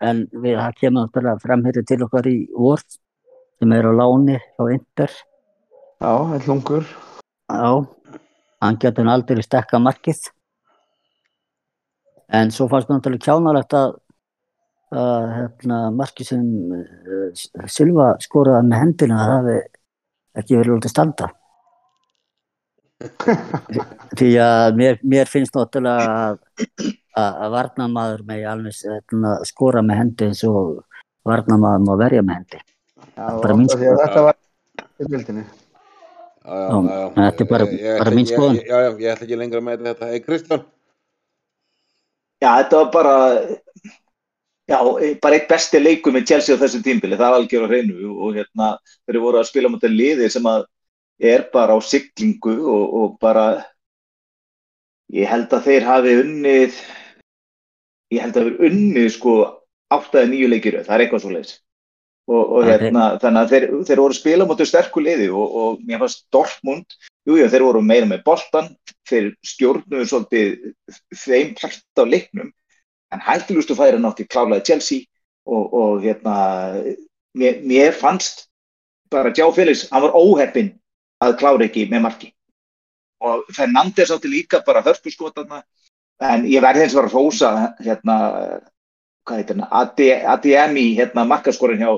en 0.00 0.22
við, 0.32 0.54
það 0.56 0.78
kemur 0.80 1.00
náttúrulega 1.02 1.42
framherri 1.42 1.82
til 1.88 2.00
okkar 2.06 2.28
í 2.28 2.38
vor 2.52 2.84
sem 3.56 3.72
er 3.76 3.88
á 3.88 3.92
láni 3.92 4.36
á 4.36 4.62
Inter 4.72 5.12
já, 5.12 6.12
eitt 6.36 6.48
lungur 6.48 6.84
Já, 7.46 7.86
hann 8.62 8.78
getur 8.82 9.06
aldrei 9.10 9.44
stekka 9.44 9.78
markið. 9.78 10.18
En 12.34 12.50
svo 12.50 12.66
fannst 12.70 12.88
mér 12.90 12.98
náttúrulega 12.98 13.22
kjánalegt 13.28 13.74
að, 13.78 13.92
að 14.98 15.26
hérna, 15.36 15.80
markið 15.94 16.30
sem 16.32 16.46
uh, 16.74 17.44
Silva 17.70 18.14
skoraði 18.22 18.66
með 18.66 18.82
hendina 18.82 19.18
það 19.20 19.34
hafi 19.34 19.58
ekki 20.42 20.58
verið 20.58 20.72
lótið 20.72 20.94
standa. 20.94 21.28
Því 24.18 24.30
að 24.42 24.78
mér, 24.80 24.98
mér 25.06 25.30
finnst 25.30 25.54
náttúrulega 25.54 26.16
að, 26.16 26.40
að, 27.14 27.30
að 27.30 27.54
varnamaður 27.54 28.24
með 28.26 28.48
alveg 28.54 28.80
hérna, 28.88 29.36
skora 29.46 29.84
með 29.86 30.00
hendi 30.02 30.30
eins 30.32 30.42
og 30.48 30.82
varnamaður 31.26 31.86
má 31.86 31.94
verja 32.02 32.24
með 32.26 32.40
hendi. 32.40 32.64
já, 33.14 33.22
Bara 33.22 33.54
að 33.54 34.02
þetta 34.02 34.26
var 34.26 34.42
í 34.98 35.08
vildinni 35.12 35.46
Já, 35.46 35.46
já, 35.46 35.46
Já, 35.46 35.46
já, 35.46 35.46
já. 35.46 36.35
Þetta 36.46 37.44
er 37.44 37.48
bara- 37.50 37.66
Ég- 37.66 37.80
ég 37.82 37.98
bara 37.98 38.10
mín 38.14 38.26
ég- 38.30 38.66
Já, 38.66 38.78
já, 38.86 38.90
ég 38.98 39.12
ætla 39.12 39.26
ekki 39.26 39.38
lengra 39.40 39.60
með 39.60 39.82
þetta. 39.86 40.06
Hey, 40.12 40.20
Kristján, 40.20 40.64
Já, 42.42 42.50
þetta 42.62 42.76
var 42.76 42.90
bara, 42.92 43.14
já, 44.68 44.78
bara 45.22 45.34
eitt 45.38 45.48
besti 45.48 45.78
leikur 45.80 46.12
með 46.12 46.26
Chelsea 46.28 46.54
á 46.54 46.60
þessum 46.60 46.82
tímbili, 46.84 47.16
það 47.16 47.30
er 47.30 47.36
algjör 47.40 47.64
á 47.64 47.68
hreinu 47.70 48.10
og 48.20 48.34
hérna 48.36 48.66
þeir 49.08 49.20
voru 49.24 49.38
að 49.40 49.46
spila 49.48 49.68
mútið 49.72 49.94
liði 49.96 50.28
sem 50.30 50.42
að 50.44 50.66
er 51.18 51.46
bara 51.52 51.72
á 51.72 51.80
siglingu 51.80 52.58
og, 52.68 52.94
og 52.94 53.18
bara, 53.18 53.64
ég 55.10 55.26
held 55.26 55.48
að 55.48 55.64
þeir 55.64 55.82
hafi 55.88 56.12
unnið, 56.22 56.76
ég 58.12 58.20
held 58.20 58.36
að 58.36 58.44
þeir 58.50 58.68
unnið 58.68 59.08
sko 59.16 59.36
áttaði 59.96 60.28
nýju 60.34 60.48
leikir, 60.52 60.76
það 60.84 60.94
er 60.98 61.06
eitthvað 61.06 61.24
svo 61.24 61.30
leiðis. 61.32 61.54
Og, 62.26 62.42
og 62.58 62.64
hérna, 62.66 63.04
þannig 63.22 63.44
að 63.44 63.52
þeir, 63.52 63.64
þeir 63.86 64.00
voru 64.02 64.14
spila 64.16 64.46
mútið 64.48 64.66
sterku 64.72 65.02
liði 65.02 65.28
og, 65.30 65.52
og 65.62 65.82
mér 65.86 66.00
fannst 66.02 66.24
Dortmund, 66.34 66.96
jú, 67.22 67.36
jú, 67.38 67.46
þeir 67.52 67.64
voru 67.68 67.82
meira 67.86 68.08
með 68.10 68.24
boltan, 68.26 68.72
þeir 69.06 69.28
stjórnuðu 69.46 70.08
svolítið 70.10 70.96
þeim 71.22 71.52
part 71.60 72.02
á 72.02 72.02
leiknum 72.02 72.48
en 73.14 73.22
hættilustu 73.22 73.76
færi 73.78 74.00
nátti 74.02 74.26
klálaði 74.26 74.66
Chelsea 74.66 75.06
og, 75.46 75.70
og 75.70 76.02
hérna 76.02 76.34
mér, 77.38 77.60
mér 77.62 77.94
fannst 77.94 78.48
bara 79.10 79.30
Gjá 79.30 79.46
Felix, 79.54 79.86
hann 79.92 80.02
var 80.02 80.18
óheppinn 80.18 80.72
að 81.22 81.36
klára 81.40 81.66
ekki 81.68 81.86
með 81.90 82.02
marki. 82.08 82.32
Og 83.22 83.46
Fernandes 83.54 84.10
átti 84.12 84.30
líka 84.30 84.64
bara 84.66 84.82
hörpuskotarna 84.84 85.62
en 86.26 86.46
ég 86.50 86.64
verði 86.64 86.86
eins 86.86 86.96
og 86.96 87.04
að 87.04 87.14
rósa 87.14 87.52
hérna 87.78 88.18
hvað 89.26 89.40
heitir 89.40 89.62
hann, 89.62 90.26
ADMI 90.34 90.86
hérna 90.98 91.26
markaskorin 91.28 91.82
hjá 91.82 91.94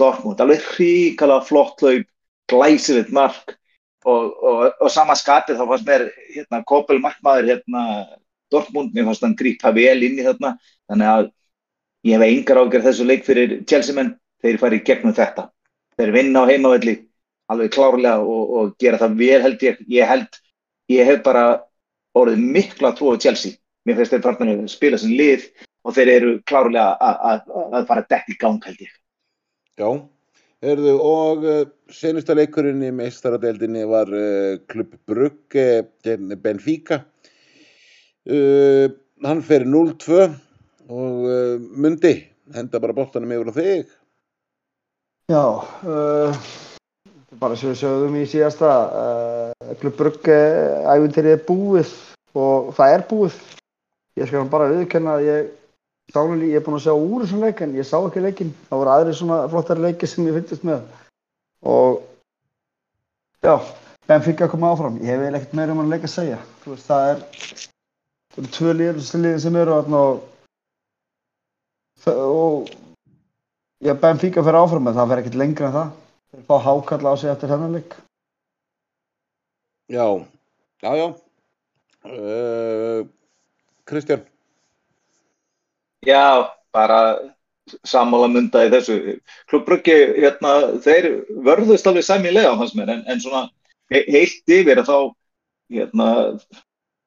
Dortmund, 0.00 0.40
alveg 0.40 0.64
hríkala 0.74 1.40
flott 1.46 1.82
hlaup, 1.84 2.06
glæsilegt 2.50 3.12
mark. 3.14 3.56
Og, 4.08 4.30
og, 4.40 4.62
og 4.80 4.88
sama 4.88 5.12
skapið 5.18 5.58
þá 5.58 5.66
fannst 5.68 5.88
mér 5.88 6.06
hérna, 6.32 6.62
Kópel 6.64 7.02
markmaður 7.04 7.50
hérna, 7.50 7.82
Dortmund, 8.52 8.94
mér 8.96 9.10
fannst 9.10 9.26
hann 9.26 9.36
grípa 9.36 9.74
vel 9.76 9.98
inn 10.06 10.16
í 10.16 10.24
þarna, 10.24 10.54
þannig 10.88 11.10
að 11.12 11.28
ég 12.08 12.16
hef 12.16 12.24
engar 12.30 12.62
ágjörð 12.62 12.86
þessu 12.88 13.06
leik 13.10 13.26
fyrir 13.26 13.58
Chelsea 13.68 13.96
menn, 13.96 14.14
þeir 14.40 14.60
fari 14.62 14.80
í 14.80 14.84
gegnum 14.86 15.16
þetta. 15.16 15.50
Þeir 16.00 16.14
vinna 16.16 16.46
á 16.46 16.50
heimavelli 16.50 16.96
alveg 17.52 17.74
klárlega 17.74 18.22
og, 18.24 18.54
og 18.56 18.70
gera 18.80 19.00
það 19.02 19.18
vel 19.20 19.42
held 19.44 19.66
ég, 19.66 19.82
ég 19.90 20.08
held 20.08 20.40
ég 20.90 21.10
hef 21.10 21.20
bara 21.26 21.44
orðið 22.18 22.46
mikla 22.56 22.94
trú 22.96 23.12
á 23.14 23.20
Chelsea, 23.20 23.58
mér 23.86 24.00
finnst 24.00 24.14
þeir 24.14 24.24
farnir 24.24 24.54
að 24.56 24.72
spila 24.72 24.98
sem 25.00 25.12
lið 25.12 25.46
og 25.84 25.96
þeir 25.96 26.14
eru 26.16 26.32
klárlega 26.48 26.96
að 26.96 27.86
fara 27.88 28.02
að 28.04 28.10
dekka 28.14 28.34
í 28.34 28.40
gang 28.40 28.64
held 28.66 28.82
ég 28.86 28.99
já. 29.80 29.90
Herðu, 30.60 30.94
og 31.00 31.46
uh, 31.48 31.62
senasta 31.96 32.36
leikurinn 32.36 32.84
í 32.84 32.92
meistaradeildinni 32.92 33.86
var 33.88 34.10
Klubb 34.68 34.98
Brugge 35.08 35.68
gegn 36.04 36.36
Benfica. 36.42 37.00
Uh, 38.28 38.92
hann 39.24 39.40
fer 39.44 39.64
0-2 39.64 40.20
og 40.90 41.24
uh, 41.24 41.56
Mundi 41.56 42.12
henda 42.54 42.80
bara 42.82 42.96
boltanum 42.96 43.32
yfir 43.32 43.48
á 43.48 43.54
þig. 43.56 43.94
Já, 45.30 45.44
uh, 45.86 46.40
bara 47.40 47.56
sem 47.56 47.70
við 47.70 47.80
sögðum 47.80 48.18
í 48.18 48.26
síðasta, 48.28 48.70
uh, 48.90 49.72
Klubbrugg 49.80 50.26
æfintýrið 50.26 51.36
er 51.36 51.44
búið 51.46 51.94
og 52.34 52.72
það 52.76 52.96
er 52.96 53.06
búið. 53.10 53.38
Ég 54.18 54.28
skal 54.28 54.48
bara 54.50 54.68
viðurkenna 54.72 55.16
að 55.16 55.26
ég 55.28 55.50
sá 56.12 56.20
hann 56.22 56.40
lí- 56.40 56.50
ég 56.50 56.60
er 56.60 56.64
búinn 56.66 56.78
að 56.78 56.86
sjá 56.86 56.94
úr 56.94 57.24
þessum 57.24 57.44
leik 57.44 57.60
en 57.60 57.74
ég 57.78 57.86
sá 57.86 57.96
ekki 58.00 58.22
leikinn. 58.24 58.52
Það 58.68 58.80
voru 58.82 58.90
aðri 58.94 59.14
svona 59.14 59.38
flottari 59.48 59.84
leiki 59.86 60.06
sem 60.06 60.26
ég 60.26 60.36
fyndist 60.38 60.64
með. 60.66 60.82
Og 61.62 62.02
já, 63.42 63.54
Benfica 64.08 64.46
að 64.46 64.50
koma 64.50 64.72
áfram. 64.74 64.98
Ég 65.00 65.06
hef 65.14 65.34
ekkert 65.34 65.54
meira 65.54 65.72
um 65.72 65.78
hann 65.78 65.90
leik 65.90 66.02
að 66.08 66.14
segja. 66.16 66.38
Þú 66.64 66.74
veist, 66.74 66.86
það 66.90 67.08
er, 67.12 67.24
það 68.34 68.42
eru 68.42 68.52
tvö 68.58 68.76
liðir 68.80 69.40
sem 69.40 69.56
eru 69.56 69.72
og, 69.78 70.22
og 72.06 72.70
Já, 73.80 73.94
Benfica 73.96 74.42
fyrir 74.44 74.60
áfram 74.60 74.84
með 74.84 74.98
það 74.98 75.06
fer 75.10 75.20
ekkert 75.22 75.36
lengra 75.40 75.68
en 75.70 75.72
það. 75.72 75.92
Þeir 76.30 76.42
fá 76.50 76.56
hákalla 76.66 77.12
á 77.12 77.14
sig 77.16 77.30
eftir 77.32 77.48
hennar 77.48 77.70
leik. 77.72 77.94
Já, 79.88 80.04
já, 80.84 80.90
já. 81.00 81.06
Uh, 82.04 83.06
Kristján, 83.88 84.26
Já, 86.06 86.48
bara 86.72 87.00
sammála 87.84 88.28
mynda 88.30 88.64
í 88.66 88.70
þessu. 88.72 88.96
Klubbruggi, 89.50 89.96
hérna, 90.16 90.54
þeir 90.84 91.10
vörðust 91.44 91.86
alveg 91.86 92.06
sæmilega 92.06 92.54
á 92.54 92.58
hans 92.58 92.74
mér, 92.78 92.94
en, 92.96 93.02
en 93.10 93.22
svona 93.22 93.46
he 93.92 94.04
heilt 94.08 94.54
yfir 94.54 94.80
að 94.80 94.90
þá, 94.90 94.98
hérna, 95.76 96.08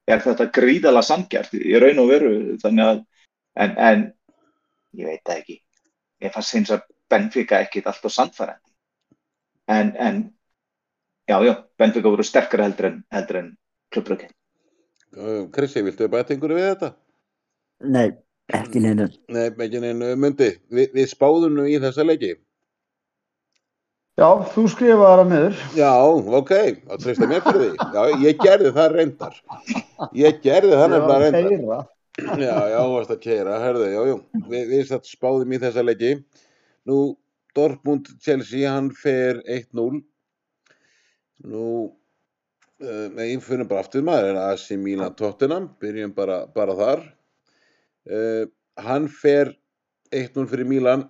er 0.10 0.24
þetta 0.24 0.50
gríðala 0.56 1.04
samgjart 1.06 1.56
í 1.58 1.76
raun 1.80 2.02
og 2.04 2.12
veru, 2.12 2.34
þannig 2.62 2.90
að, 2.92 3.02
en, 3.66 3.76
en 3.90 4.06
ég 5.00 5.10
veit 5.10 5.24
það 5.26 5.42
ekki. 5.42 5.58
Ég 6.24 6.36
fannst 6.36 6.56
hins 6.58 6.74
að 6.74 6.86
Benfica 7.12 7.60
ekkit 7.64 7.90
alltaf 7.90 8.14
sannfærandi. 8.14 8.72
En, 9.72 9.94
en, 10.00 10.22
já, 11.30 11.38
já, 11.46 11.54
Benfica 11.80 12.12
voru 12.12 12.26
sterkara 12.28 12.68
heldur 12.68 12.92
en, 12.92 13.02
heldur 13.16 13.40
en 13.42 13.50
Klubbruggi. 13.94 14.30
Krissi, 15.54 15.84
viltu 15.86 16.08
bæta 16.10 16.34
einhverju 16.34 16.58
við 16.58 16.70
þetta? 16.72 16.90
Nei, 17.94 18.08
ekki 18.52 18.82
neina. 18.84 19.08
Nei, 19.32 19.46
ekki 19.50 19.80
neina 19.84 20.16
Mundi, 20.20 20.50
Vi, 20.70 20.88
við 20.94 21.08
spáðum 21.14 21.56
nú 21.58 21.68
í 21.70 21.78
þessa 21.82 22.04
leiki. 22.06 22.34
Já, 24.20 24.28
þú 24.54 24.68
skrifaði 24.70 25.16
það 25.18 25.30
niður. 25.32 25.56
Já, 25.74 25.92
ok, 26.38 26.52
þá 26.86 26.94
treysta 27.02 27.30
mér 27.32 27.42
fyrir 27.48 27.64
því. 27.64 27.88
Já, 27.96 28.04
ég 28.28 28.44
gerði 28.44 28.72
það 28.76 28.92
reyndar. 28.94 29.40
Ég 30.20 30.38
gerði 30.44 30.76
það 30.78 30.84
Ég 30.84 30.92
var 30.92 30.94
nefnilega 30.94 31.16
að 31.16 31.24
reyndar. 31.24 31.50
keyra. 31.50 31.80
Já, 32.44 32.58
já, 32.70 32.78
varst 32.94 33.10
að 33.16 33.24
keira, 33.24 33.56
herðu, 33.64 33.88
já, 33.90 34.02
jú. 34.12 34.18
Vi, 34.52 34.60
við 34.70 34.84
satt 34.92 35.10
spáðum 35.10 35.56
í 35.58 35.60
þessa 35.64 35.82
leiki. 35.88 36.12
Nú, 36.86 37.00
Dortmund 37.58 38.12
Chelsea, 38.22 38.70
hann 38.70 38.92
fer 38.94 39.42
1-0. 39.50 40.04
Nú, 41.50 41.66
uh, 42.86 43.08
við 43.18 43.34
fyrir 43.48 43.66
bara 43.72 43.82
aftur 43.82 44.06
maður, 44.06 44.30
er 44.36 44.40
AC 44.52 44.68
Milan 44.78 45.18
Tottenham, 45.18 45.72
byrjum 45.82 46.14
bara, 46.14 46.44
bara 46.54 46.78
þar. 46.78 47.04
Uh, 48.04 48.46
hann 48.84 49.08
fer 49.08 49.54
1-0 50.12 50.48
fyrir 50.52 50.68
Milan. 50.68 51.06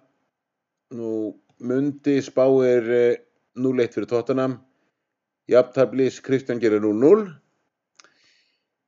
Nú, 0.93 1.33
Mundi 1.63 2.19
spáir 2.21 2.89
uh, 2.89 3.15
0-1 3.57 3.95
fyrir 3.95 4.09
Tottenham. 4.09 4.59
Jafntablis 5.49 6.21
Kristján 6.23 6.61
gerir 6.61 6.83
0-0. 6.83 7.31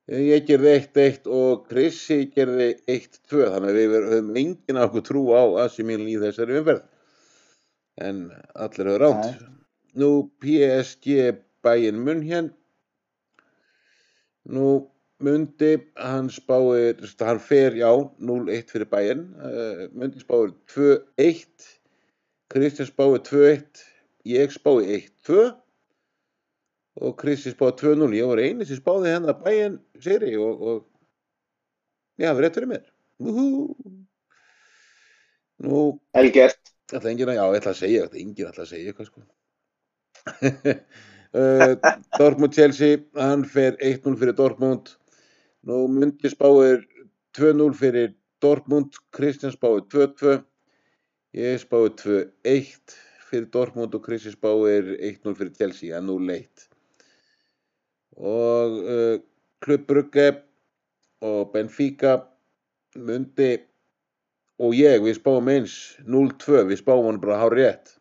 Ég 0.05 0.45
gerði 0.45 0.75
1-1 0.83 1.31
og 1.33 1.63
Krissi 1.65 2.27
gerði 2.29 2.75
1-2 2.85 3.47
þannig 3.49 3.71
að 3.71 3.79
við 3.79 3.95
höfum 3.95 4.35
enginn 4.37 4.77
af 4.77 4.91
okkur 4.91 5.05
trú 5.07 5.23
á 5.33 5.43
AC 5.63 5.79
Milan 5.81 6.11
í 6.11 6.19
þessari 6.21 6.59
umferð. 6.59 6.83
En 8.05 8.27
allir 8.53 8.91
höfðu 8.91 8.99
ránt. 9.01 9.25
Nei. 9.25 9.55
Nú 9.95 10.09
PSG 10.43 11.33
Bayern 11.65 12.03
München. 12.05 12.51
Nú 14.45 14.91
Mundi, 15.23 15.71
hann 15.95 16.27
spáir, 16.29 16.99
hann 17.19 17.39
fer, 17.39 17.75
já, 17.79 17.91
0-1 18.19 18.71
fyrir 18.71 18.89
Bayern. 18.91 19.27
Uh, 19.39 19.85
Mundi 19.95 20.19
spáir 20.19 20.51
2-1. 20.73 21.69
Kristján 22.51 22.89
spáir 22.89 23.21
2-1. 23.23 23.85
Ég 24.25 24.51
spáir 24.51 25.05
1-2 25.27 25.53
og 27.03 27.15
Krissi 27.19 27.51
spáði 27.51 27.95
2-0 27.95 28.15
ég 28.15 28.29
var 28.29 28.41
eini 28.41 28.67
sem 28.67 28.79
spáði 28.79 29.11
hennar 29.11 29.39
bæinn 29.43 29.79
seri 30.03 30.35
og, 30.39 30.61
og 30.61 32.21
ég 32.21 32.29
hafi 32.29 32.45
rétt 32.45 32.59
fyrir 32.59 32.71
mér 32.71 32.85
nú 35.65 35.81
Helgert. 36.15 36.71
ætla 36.93 37.11
enginn 37.11 37.31
að, 37.33 37.39
já 37.39 37.45
ég 37.45 37.59
ætla 37.59 37.73
að 37.73 37.81
segja 37.81 38.05
þetta 38.05 38.21
enginn 38.23 38.51
ætla 38.51 38.63
að 38.63 38.71
segja 38.71 38.91
eitthvað 38.91 39.09
sko 39.09 39.19
uh, 41.35 41.73
Dortmund 42.19 42.55
Chelsea 42.55 43.03
hann 43.19 43.43
fer 43.49 43.75
1-0 43.75 44.15
fyrir 44.21 44.37
Dortmund 44.39 44.95
nú 45.65 45.87
myndi 45.89 46.29
spáir 46.29 46.85
2-0 47.33 47.73
fyrir 47.73 48.13
Dortmund 48.41 48.93
Kristján 49.09 49.53
spáir 49.55 49.81
2-2 49.89 50.37
ég 51.33 51.57
spáir 51.59 51.91
2-1 51.97 52.93
fyrir 53.25 53.49
Dortmund 53.49 53.97
og 53.97 54.05
Krissi 54.05 54.31
spáir 54.35 54.93
1-0 54.93 55.33
fyrir 55.33 55.55
Chelsea 55.57 55.97
að 55.97 56.11
0-1 56.11 56.67
og 58.21 58.77
uh, 58.85 59.17
Klubb 59.65 59.89
Brugge 59.89 60.27
og 61.25 61.49
Benfica 61.51 62.19
myndi 62.95 63.57
og 64.61 64.71
ég, 64.77 65.01
við 65.03 65.17
spáum 65.17 65.49
eins 65.51 65.97
0-2, 66.05 66.61
við 66.69 66.79
spáum 66.79 67.09
hann 67.09 67.19
bara 67.23 67.41
hár 67.41 67.57
rétt 67.57 67.97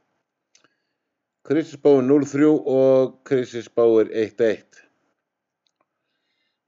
Krissi 1.49 1.81
spáir 1.81 2.05
0-3 2.05 2.53
og 2.53 3.21
Krissi 3.25 3.65
spáir 3.65 4.13
1-1 4.13 4.29
Þannig 4.37 4.84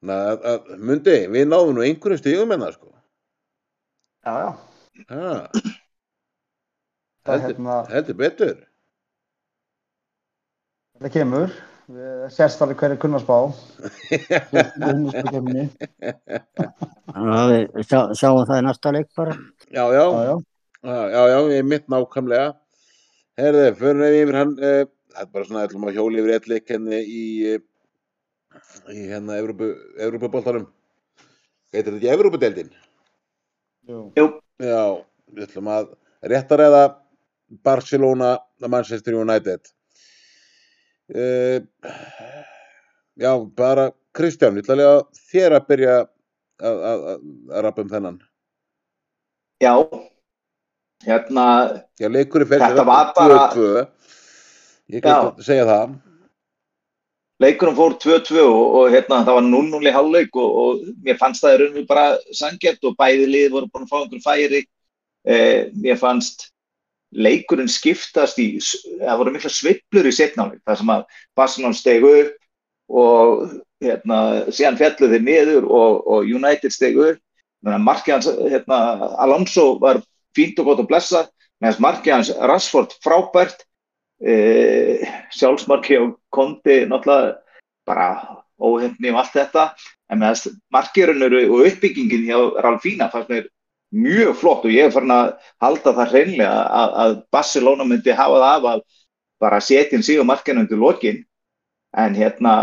að, 0.04 0.44
að 0.52 0.70
myndi, 0.90 1.16
við 1.32 1.46
náðum 1.50 1.76
nú 1.78 1.84
einhverjum 1.86 2.20
stígum 2.20 2.52
en 2.56 2.64
það 2.66 2.74
sko 2.76 2.92
Já, 4.26 4.32
já. 4.42 4.50
ha, 5.10 5.30
Það 7.26 7.34
er 7.34 7.40
heldur, 7.42 7.56
hérna, 7.56 7.76
heldur 7.94 8.16
betur 8.20 8.56
þetta 10.96 11.10
kemur. 11.12 11.50
Við 11.86 12.22
sérst 12.34 12.62
alveg 12.64 12.80
hverju 12.80 12.96
kunna 12.98 13.18
spá. 13.22 13.34
Undanúrslitakefni. 14.10 15.64
Þannig 17.12 17.36
að 17.36 17.50
við 17.52 17.84
sjá, 17.86 17.98
sjáum 18.18 18.40
það 18.48 18.58
í 18.58 18.64
næsta 18.66 18.92
leik 18.96 19.10
bara. 19.14 19.36
Já, 19.70 19.84
já, 19.94 20.02
Já, 20.02 20.22
já. 20.26 20.34
já, 20.86 20.96
já, 21.12 21.20
já, 21.30 21.36
ég 21.52 21.60
er 21.60 21.68
mitt 21.70 21.86
nákvæmlega 21.92 22.48
Herði, 23.36 23.66
fyrir 23.76 24.00
við 24.02 24.16
yfir 24.24 24.38
hann 24.40 24.52
uh, 24.56 24.82
það 25.12 25.22
er 25.22 25.30
bara 25.36 25.46
svona, 25.50 25.64
ætlum 25.68 25.86
að 25.90 25.98
hjóli 26.00 26.22
yfir 26.22 26.34
eitt 26.38 26.48
leik 26.50 26.72
henni 26.74 27.00
í 27.04 27.22
uh, 27.52 27.60
í 28.92 29.06
hérna 29.10 29.36
Evrópu, 29.40 29.68
Evrópuboltanum 30.00 30.66
heitir 31.74 31.92
þetta 31.92 31.98
ekki 32.00 32.12
Evrópudeldin? 32.14 32.70
Jú. 33.86 34.26
Já, 34.62 34.82
við 35.30 35.44
ætlum 35.46 35.68
að 35.70 35.90
réttaræða 36.26 36.82
Barcelona 37.66 38.30
Manchester 38.66 39.14
United 39.20 39.68
uh, 41.14 41.60
Já, 43.16 43.30
bara 43.56 43.90
Kristján, 44.16 44.56
ég 44.58 44.64
ætla 44.66 44.88
að 44.96 45.02
þér 45.30 45.58
að 45.60 45.68
byrja 45.70 45.94
að, 46.00 46.08
að, 46.64 47.06
að, 47.12 47.26
að 47.52 47.64
rappa 47.68 47.84
um 47.84 47.92
þennan 47.92 48.18
Já. 49.62 49.72
Hérna, 51.06 51.44
Já, 52.00 52.08
leikurinn 52.12 52.48
fer 52.50 52.60
Þetta 52.64 52.84
var 52.88 53.12
bara- 53.16 53.46
2-2 53.54 53.86
Ég 54.96 55.02
kan 55.04 55.16
Já. 55.30 55.44
segja 55.44 55.64
það 55.68 55.94
leikurinn 57.42 57.76
fór 57.76 57.96
2-2 58.00 58.40
og, 58.42 58.64
og 58.78 58.90
hérna, 58.94 59.22
það 59.26 59.38
var 59.38 59.46
0-0 59.48 59.90
í 59.90 59.94
hálfleik 59.94 60.38
og, 60.40 60.58
og 60.62 60.84
mér 61.04 61.18
fannst 61.20 61.44
það 61.44 61.54
í 61.54 61.60
rauninu 61.62 61.86
bara 61.88 62.06
sangjart 62.34 62.88
og 62.88 62.96
bæði 62.98 63.28
lið 63.32 63.48
voru 63.54 63.70
búin 63.72 63.84
að 63.86 63.92
fá 63.92 63.98
einhver 64.00 64.24
færi. 64.24 64.62
Eh, 65.26 65.68
mér 65.74 65.98
fannst 66.00 66.48
leikurinn 67.16 67.70
skiptast 67.70 68.38
í, 68.42 68.48
það 69.02 69.20
voru 69.20 69.34
mikla 69.34 69.52
sveiflur 69.52 70.08
í 70.08 70.14
setnáleik, 70.14 70.62
það 70.66 70.80
sem 70.80 70.92
að 70.94 71.04
Barcelona 71.38 71.78
steg 71.78 72.06
upp 72.06 72.34
og 72.86 73.46
hérna, 73.82 74.18
síðan 74.54 74.78
fjallu 74.80 75.10
þeir 75.12 75.24
niður 75.26 75.68
og, 75.68 76.02
og 76.06 76.34
United 76.38 76.74
steg 76.74 76.98
upp. 76.98 77.22
Markið 77.66 78.14
hans, 78.14 78.28
hérna, 78.52 78.78
Alonso 79.22 79.72
var 79.82 79.98
fínt 80.36 80.60
og 80.62 80.70
gott 80.70 80.84
að 80.84 80.90
blessa, 80.92 81.22
meðan 81.62 81.82
markið 81.82 82.14
hans 82.14 82.30
Rashford 82.50 82.94
frábært, 83.02 83.65
e, 84.20 84.34
sjálfsmarki 85.34 85.98
og 86.00 86.16
Kondi 86.32 86.84
náttúrulega 86.88 87.36
bara 87.86 88.08
óhefni 88.58 89.12
og 89.12 89.20
allt 89.22 89.36
þetta. 89.36 89.66
En 90.10 90.20
meðan 90.22 90.56
markirinn 90.72 91.26
eru 91.26 91.42
og 91.50 91.66
uppbyggingin 91.66 92.26
hjá 92.28 92.38
Ralfína 92.62 93.10
fannst 93.12 93.30
mér 93.32 93.48
mjög 93.96 94.34
flott 94.40 94.66
og 94.66 94.74
ég 94.74 94.88
er 94.88 94.94
farin 94.94 95.14
að 95.14 95.32
halda 95.62 95.92
það 95.94 96.12
hreinlega 96.12 96.64
að, 96.80 96.96
að 97.02 97.14
Barcelona 97.32 97.86
myndi 97.86 98.14
hafa 98.14 98.40
það 98.42 98.56
af 98.56 98.68
að 98.72 98.82
bara 99.42 99.60
setja 99.60 99.96
inn 99.98 100.04
sig 100.06 100.20
og 100.20 100.28
markinu 100.28 100.64
undir 100.64 100.80
lokin. 100.80 101.22
En 101.96 102.14
hérna 102.16 102.54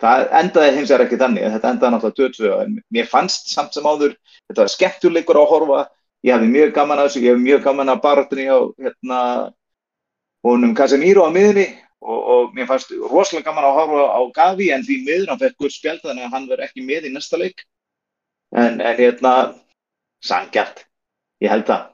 það 0.00 0.26
endaði 0.40 0.74
hins 0.76 0.90
vegar 0.90 1.06
ekki 1.06 1.20
þannig 1.20 1.48
þetta 1.54 1.72
endaði 1.74 1.94
náttúrulega 1.94 2.18
22 2.20 2.52
en 2.64 2.76
mér 2.96 3.08
fannst 3.10 3.50
samt 3.52 3.76
sem 3.76 3.86
áður 3.86 4.14
þetta 4.48 4.60
var 4.62 4.74
skemmtuleikur 4.74 5.40
að 5.40 5.50
horfa. 5.54 5.80
Ég 6.20 6.36
hafði 6.36 6.50
mjög 6.52 6.74
gaman 6.76 7.00
að 7.00 7.06
þessu, 7.08 7.20
ég 7.24 7.32
hef 7.32 7.40
mjög 7.40 7.62
gaman 7.64 7.92
að 7.94 8.00
barátunni 8.04 8.46
á 8.52 8.58
hérna 8.76 9.20
honum 10.46 10.74
Casemiro 10.76 11.26
á 11.26 11.30
miðunni 11.34 11.66
og, 12.00 12.20
og 12.20 12.54
mér 12.56 12.68
fannst 12.70 12.92
rosalega 12.96 13.50
gaman 13.50 13.68
að 13.68 13.78
horfa 13.78 14.04
á 14.16 14.20
Gavi 14.36 14.70
en 14.74 14.84
því 14.86 14.98
miður 15.06 15.32
hann 15.32 15.42
fekk 15.42 15.58
guð 15.60 15.74
spjald 15.74 16.04
þannig 16.04 16.26
að 16.26 16.34
hann 16.36 16.48
verður 16.50 16.66
ekki 16.68 16.84
með 16.86 17.08
í 17.08 17.14
næsta 17.14 17.40
leik. 17.40 17.64
En, 18.50 18.80
en 18.80 18.96
hérna 18.98 19.34
sangjart, 20.26 20.84
ég 21.44 21.52
held 21.52 21.68
það. 21.68 21.86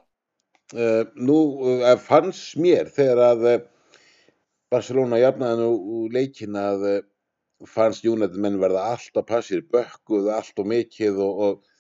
Uh, 0.75 1.03
Nú 1.15 1.39
uh, 1.63 1.93
fannst 2.03 2.57
mér 2.59 2.89
þegar 2.95 3.23
að 3.27 3.45
uh, 3.51 3.59
Barcelona 4.73 5.21
jafnaði 5.21 5.63
nú 5.63 6.01
leikin 6.11 6.57
að 6.59 6.87
fannst 7.71 8.05
United 8.05 8.37
menn 8.43 8.59
verða 8.61 8.83
alltaf 8.93 9.29
passir 9.29 9.63
bökkuð 9.73 10.27
allt 10.35 10.59
og 10.61 10.67
mikið 10.69 11.21
og, 11.23 11.39
og, 11.47 11.77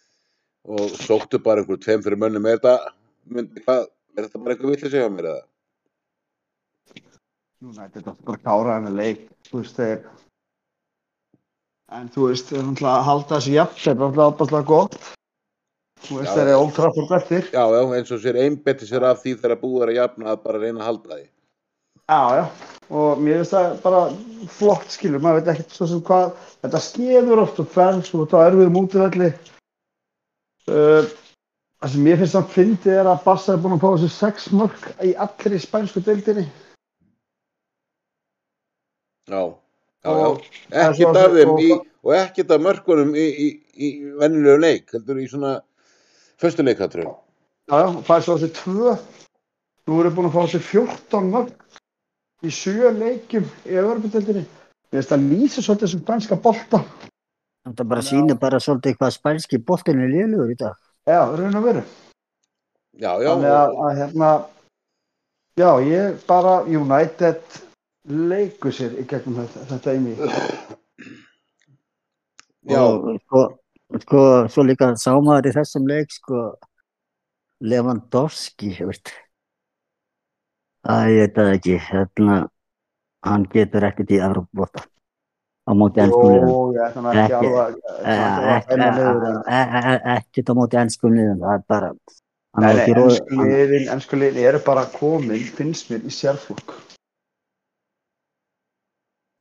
og 0.70 0.94
sóttu 1.02 1.40
bara 1.42 1.64
einhver 1.64 1.80
tveim 1.82 2.04
fyrir 2.04 2.20
mönnum. 2.20 2.46
Er 2.46 2.60
þetta, 2.60 2.94
myndi, 3.26 3.64
hvað, 3.66 3.88
er 4.14 4.28
þetta 4.28 4.42
bara 4.44 4.54
einhver 4.54 4.72
villi 4.72 4.92
segja 4.92 5.10
mér 5.12 5.30
eða? 5.32 5.44
United 7.72 8.08
átti 8.12 8.26
bara 8.28 8.38
að 8.38 8.46
kára 8.46 8.78
henni 8.78 8.94
leik. 8.96 9.26
Þú 9.50 9.60
veist, 9.62 9.78
þeir... 9.80 10.00
En 11.96 12.08
þú 12.14 12.30
veist, 12.30 12.50
þeir 12.50 12.64
náttúrulega 12.64 12.96
að 12.96 13.06
halda 13.10 13.30
þessu 13.36 13.54
jafn, 13.54 13.78
þeir 13.82 13.92
er 13.92 14.00
náttúrulega 14.00 14.32
opaslega 14.34 14.68
gott. 14.70 14.98
Þú 16.06 16.18
veist, 16.20 16.30
Já. 16.30 16.34
þeir 16.36 16.50
eru 16.50 16.64
ótrafur 16.66 17.08
bettir. 17.10 17.48
Já, 17.54 17.64
já, 17.74 17.80
eins 17.96 18.12
og 18.14 18.22
sér 18.22 18.38
einbetti 18.42 18.88
sér 18.88 19.06
af 19.08 19.22
því 19.22 19.36
þegar 19.40 19.60
búið 19.62 19.86
er 19.86 19.92
að 19.92 19.98
jafna 20.00 20.32
að 20.32 20.42
bara 20.44 20.62
reyna 20.62 20.82
að 20.82 20.90
halda 20.90 21.16
því 21.16 21.24
Já, 22.06 22.22
já. 22.38 22.44
Og 22.94 23.18
mér 23.18 23.40
finnst 23.40 23.54
það 23.56 23.72
bara 23.82 24.00
flott 24.54 24.92
skilur, 24.94 25.22
maður 25.22 25.40
veit 25.40 25.48
ekkert 25.56 25.72
svo 25.74 25.88
sem 25.90 26.02
hvað, 26.06 26.36
þetta 26.62 26.82
skeður 26.84 27.42
oft 27.42 27.56
og 27.58 27.72
ferð, 27.74 28.04
svo 28.06 28.20
þetta 28.22 28.42
er 28.46 28.58
við 28.60 28.70
mútivelli. 28.76 29.30
Uh, 30.70 31.08
það 31.82 31.96
sem 31.96 32.06
mér 32.06 32.20
finnst 32.20 32.36
samt 32.36 32.54
fyndið 32.54 33.00
er 33.00 33.10
að 33.10 33.24
Bassa 33.24 33.56
er 33.56 33.64
búin 33.64 33.74
að 33.74 33.82
fá 33.82 33.88
þessu 33.88 34.12
sex 34.14 34.46
mörg 34.54 34.86
í 35.02 35.16
allri 35.26 35.58
spænsku 35.62 36.04
deildinni. 36.06 36.46
Já, 39.26 39.42
já, 40.04 40.10
já, 40.10 40.28
ekkert 40.86 41.16
af 41.22 41.32
þeim 41.34 41.50
og- 41.54 41.60
í, 41.60 41.70
og 42.06 42.12
ekkert 42.14 42.50
af 42.54 42.60
mörkunum 42.62 43.14
í, 43.18 43.26
í, 43.26 43.48
í 43.74 43.88
vennilegu 44.20 44.60
leik, 44.62 44.90
heldur 44.94 45.18
í 45.18 45.26
svona 45.30 45.60
föstuleikatröf. 46.38 47.08
Já, 47.66 47.76
já, 47.82 47.88
fær 48.06 48.22
svo 48.22 48.38
þessi 48.38 48.52
tvö 48.62 48.96
Nú 49.86 50.00
eru 50.02 50.10
búin 50.10 50.26
að 50.26 50.32
fá 50.34 50.46
sér 50.50 50.62
14 50.66 51.28
mörg 51.30 51.50
í 52.42 52.50
sjö 52.50 52.88
leikjum 52.90 53.44
í 53.70 53.76
öðrubutöldinni. 53.78 54.40
Mér 54.42 54.96
finnst 54.98 55.12
það 55.12 55.26
lýsa 55.30 55.62
svolítið 55.62 55.92
sem 55.92 56.00
spænska 56.00 56.38
bolta. 56.42 56.80
Þetta 57.68 57.84
bara 57.86 58.02
sýnir 58.02 58.38
bara 58.42 58.58
svolítið 58.58 58.96
hvað 58.98 59.14
spænski 59.14 59.60
boltin 59.62 60.02
er 60.02 60.10
lélugur 60.10 60.50
í 60.50 60.56
dag. 60.58 60.74
Já, 61.06 61.20
raun 61.38 61.54
og 61.54 61.62
veru. 61.68 61.84
Já, 62.98 63.12
já, 63.22 63.30
Þannig 63.30 63.54
að, 63.54 63.78
að 63.86 63.94
hérna, 64.00 64.32
já, 65.62 65.70
ég 65.86 66.18
bara 66.26 66.56
United 66.66 67.60
leikur 68.06 68.74
sér 68.74 68.96
í 69.00 69.04
gegnum 69.08 69.40
þetta, 69.42 69.66
þetta 69.70 69.94
eimi. 69.94 70.16
já, 72.70 72.82
sko, 73.26 73.44
sko, 74.04 74.24
svo 74.52 74.66
líka 74.66 74.92
sá 75.00 75.12
maður 75.18 75.50
í 75.50 75.54
þessum 75.58 75.86
leik, 75.90 76.12
sko, 76.14 76.42
Lewandowski. 77.60 78.74
Æ, 80.86 80.94
ég 81.10 81.22
veit 81.22 81.38
það 81.38 81.54
ekki, 81.54 81.78
hérna, 81.88 82.42
hann 83.26 83.48
getur 83.50 83.88
ekkert 83.88 84.12
í 84.14 84.20
Evropabóta 84.22 84.84
á 85.66 85.72
móti 85.74 85.98
ennskum 85.98 86.30
alveg 86.30 86.78
Eh, 88.06 88.22
að 88.46 88.70
eh, 89.50 89.76
eh, 89.82 89.98
Ekkert 90.16 90.52
á 90.52 90.54
móti 90.54 90.78
ennskum 90.78 91.16
liðum, 91.16 91.40
það 91.42 91.54
er 91.56 91.64
bara, 91.66 91.88
hann 92.54 92.62
Nei, 92.62 92.70
á 92.70 92.72
nei, 92.72 92.82
ekki 92.82 92.94
róð, 92.98 93.08
ennsku 93.10 93.40
liðin, 93.40 93.88
ennsku 93.94 94.20
liðin 94.20 94.50
eru 94.52 94.60
bara 94.66 94.84
komin, 94.94 95.48
finnst 95.58 95.90
mér, 95.90 96.06
í 96.06 96.12
sérflokk. 96.14 96.76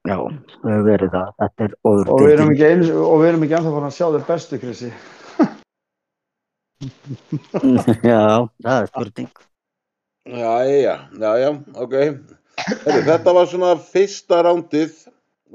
Já, 0.05 0.17
það 0.61 0.71
hefur 0.71 0.87
verið 0.89 1.13
það, 1.15 1.33
þetta 1.41 1.67
er 1.67 1.75
óður 1.89 2.11
Og 2.13 2.23
við 2.23 2.33
erum 2.35 2.53
ekki 2.53 2.67
eins, 2.69 2.93
og 2.93 3.17
við 3.21 3.29
erum 3.31 3.45
ekki 3.45 3.57
ennþá 3.59 3.73
farin 3.75 3.89
að 3.89 3.97
sjá 3.97 4.07
þeir 4.15 4.25
bestu, 4.29 4.61
Krissi. 4.63 4.91
Já, 8.05 8.23
það 8.61 8.75
er 8.77 8.89
spurning. 8.89 9.29
já, 10.25 10.53
já, 10.67 10.95
já, 11.21 11.31
já, 11.39 11.49
ok. 11.81 11.95
Heru, 12.65 13.01
þetta 13.05 13.33
var 13.35 13.49
svona 13.49 13.71
fyrsta 13.79 14.41
rándið 14.45 14.93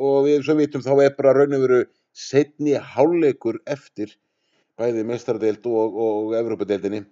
og 0.00 0.26
við 0.26 0.44
svo 0.46 0.56
vitum 0.58 0.84
þá 0.84 0.92
er 1.04 1.14
bara 1.16 1.34
raun 1.36 1.56
og 1.56 1.64
veru 1.64 1.80
setni 2.16 2.74
hálfleikur 2.74 3.60
eftir 3.68 4.14
bæði 4.80 5.04
mestardeild 5.08 5.66
og, 5.68 5.96
og 6.00 6.34
Evrópadeildinni. 6.38 7.04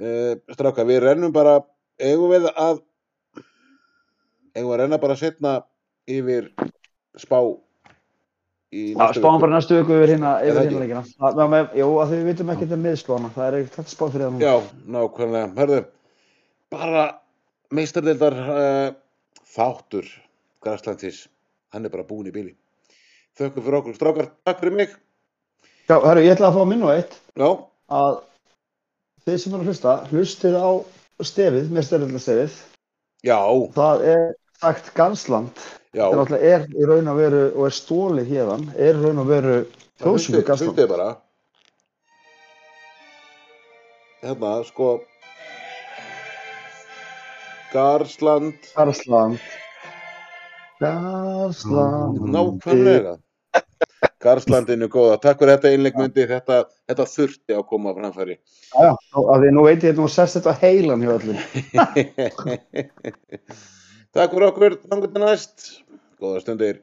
Uh, 0.00 0.38
stráka, 0.54 0.86
við 0.88 1.02
rennum 1.04 1.34
bara, 1.34 1.60
eigum 2.00 2.32
við 2.32 2.48
að, 2.50 2.80
eigum 4.56 4.70
við 4.70 4.74
að 4.74 4.80
renna 4.82 5.00
bara 5.02 5.18
setna 5.20 5.58
yfir 6.18 6.50
spá 7.20 7.40
Já, 8.70 9.06
spáum 9.16 9.40
bara 9.42 9.56
næstu 9.56 9.80
viku 9.80 9.96
yfir 9.98 10.12
hérna, 10.14 10.36
Er 10.46 10.54
yfir 10.54 10.84
hérna 10.86 11.46
með- 11.50 11.72
Jú, 11.80 11.88
að 11.98 12.12
því 12.12 12.18
við 12.20 12.28
vitum 12.30 12.52
ekki 12.52 12.66
þetta 12.68 12.78
miðslóna, 12.84 13.30
það 13.34 13.46
er 13.48 13.56
ekkert 13.64 13.90
spá 13.90 14.04
fyrir 14.06 14.26
það 14.26 14.32
nú. 14.36 14.44
Já, 14.44 14.54
nákvæmlega. 14.94 15.48
Hörðu, 15.58 15.80
bara 16.70 17.02
meistardeildar 17.74 18.36
uh, 18.44 18.92
þáttur 19.56 20.06
Graslandis, 20.62 21.24
hann 21.74 21.84
er 21.88 21.90
bara 21.90 22.06
búin 22.06 22.30
í 22.30 22.34
bíli. 22.34 22.54
Þökkum 23.40 23.64
fyrir 23.66 23.78
okkur, 23.80 23.98
strákar, 23.98 24.30
takk 24.46 24.62
fyrir 24.62 24.76
mig. 24.78 24.94
Já, 25.90 25.96
herru, 26.06 26.22
ég 26.22 26.36
ætla 26.36 26.52
að 26.52 26.60
fá 26.60 26.62
að 26.62 26.70
minna 26.70 26.86
á 26.86 26.92
eitt, 26.94 27.18
Já, 27.34 27.48
að 27.90 28.20
þið 29.26 29.38
sem 29.42 29.54
eru 29.56 29.64
að 29.64 29.70
hlusta, 29.72 29.96
hlustið 30.12 30.54
á 30.62 30.70
stefið, 31.26 31.74
með 31.74 31.88
stefið, 31.90 32.54
já, 33.26 33.40
það 33.74 34.04
er 34.14 34.22
sagt 34.62 34.94
Gansland, 34.94 35.66
já. 35.94 36.04
það 36.04 36.18
náttúrulega 36.20 36.54
er 36.54 36.66
í 36.70 36.88
raun 36.90 37.12
og 37.12 37.20
veru, 37.20 37.44
og 37.54 37.68
er 37.68 37.76
stólið 37.76 38.34
hérðan, 38.34 38.66
er 38.76 38.98
í 38.98 39.04
raun 39.04 39.22
og 39.22 39.30
veru 39.30 39.56
þjóðsögu 40.02 40.42
Gansland. 40.48 40.74
Hlustið 40.74 40.92
bara. 40.92 41.08
Hérna, 44.20 44.52
sko, 44.68 44.90
Garsland, 47.72 48.70
Garsland, 48.74 49.40
Garsland. 50.80 52.22
nákvæmlega. 52.34 53.16
Garslandinu 54.20 54.90
góða. 54.92 55.14
Takk 55.16 55.38
fyrir 55.40 55.54
þetta 55.54 55.70
innleikmyndi, 55.72 56.26
þetta, 56.28 56.58
þetta 56.90 57.04
þurfti 57.08 57.54
að 57.56 57.62
koma 57.70 57.94
framfæri. 57.96 58.34
Já, 58.74 58.90
já, 58.92 59.16
að 59.16 59.46
því 59.46 59.52
nú 59.56 59.62
veit 59.64 59.86
ég 59.86 59.94
að 59.94 60.02
nú 60.02 60.08
sest 60.12 60.36
þetta 60.36 60.52
heilan 60.60 61.06
hjá 61.06 61.14
öllum. 61.14 61.38
Takk 64.16 64.32
fyrir 64.34 64.48
okkur, 64.50 64.74
þangur 64.90 65.12
til 65.14 65.22
næst. 65.22 65.66
Góða 66.22 66.40
stundir. 66.42 66.80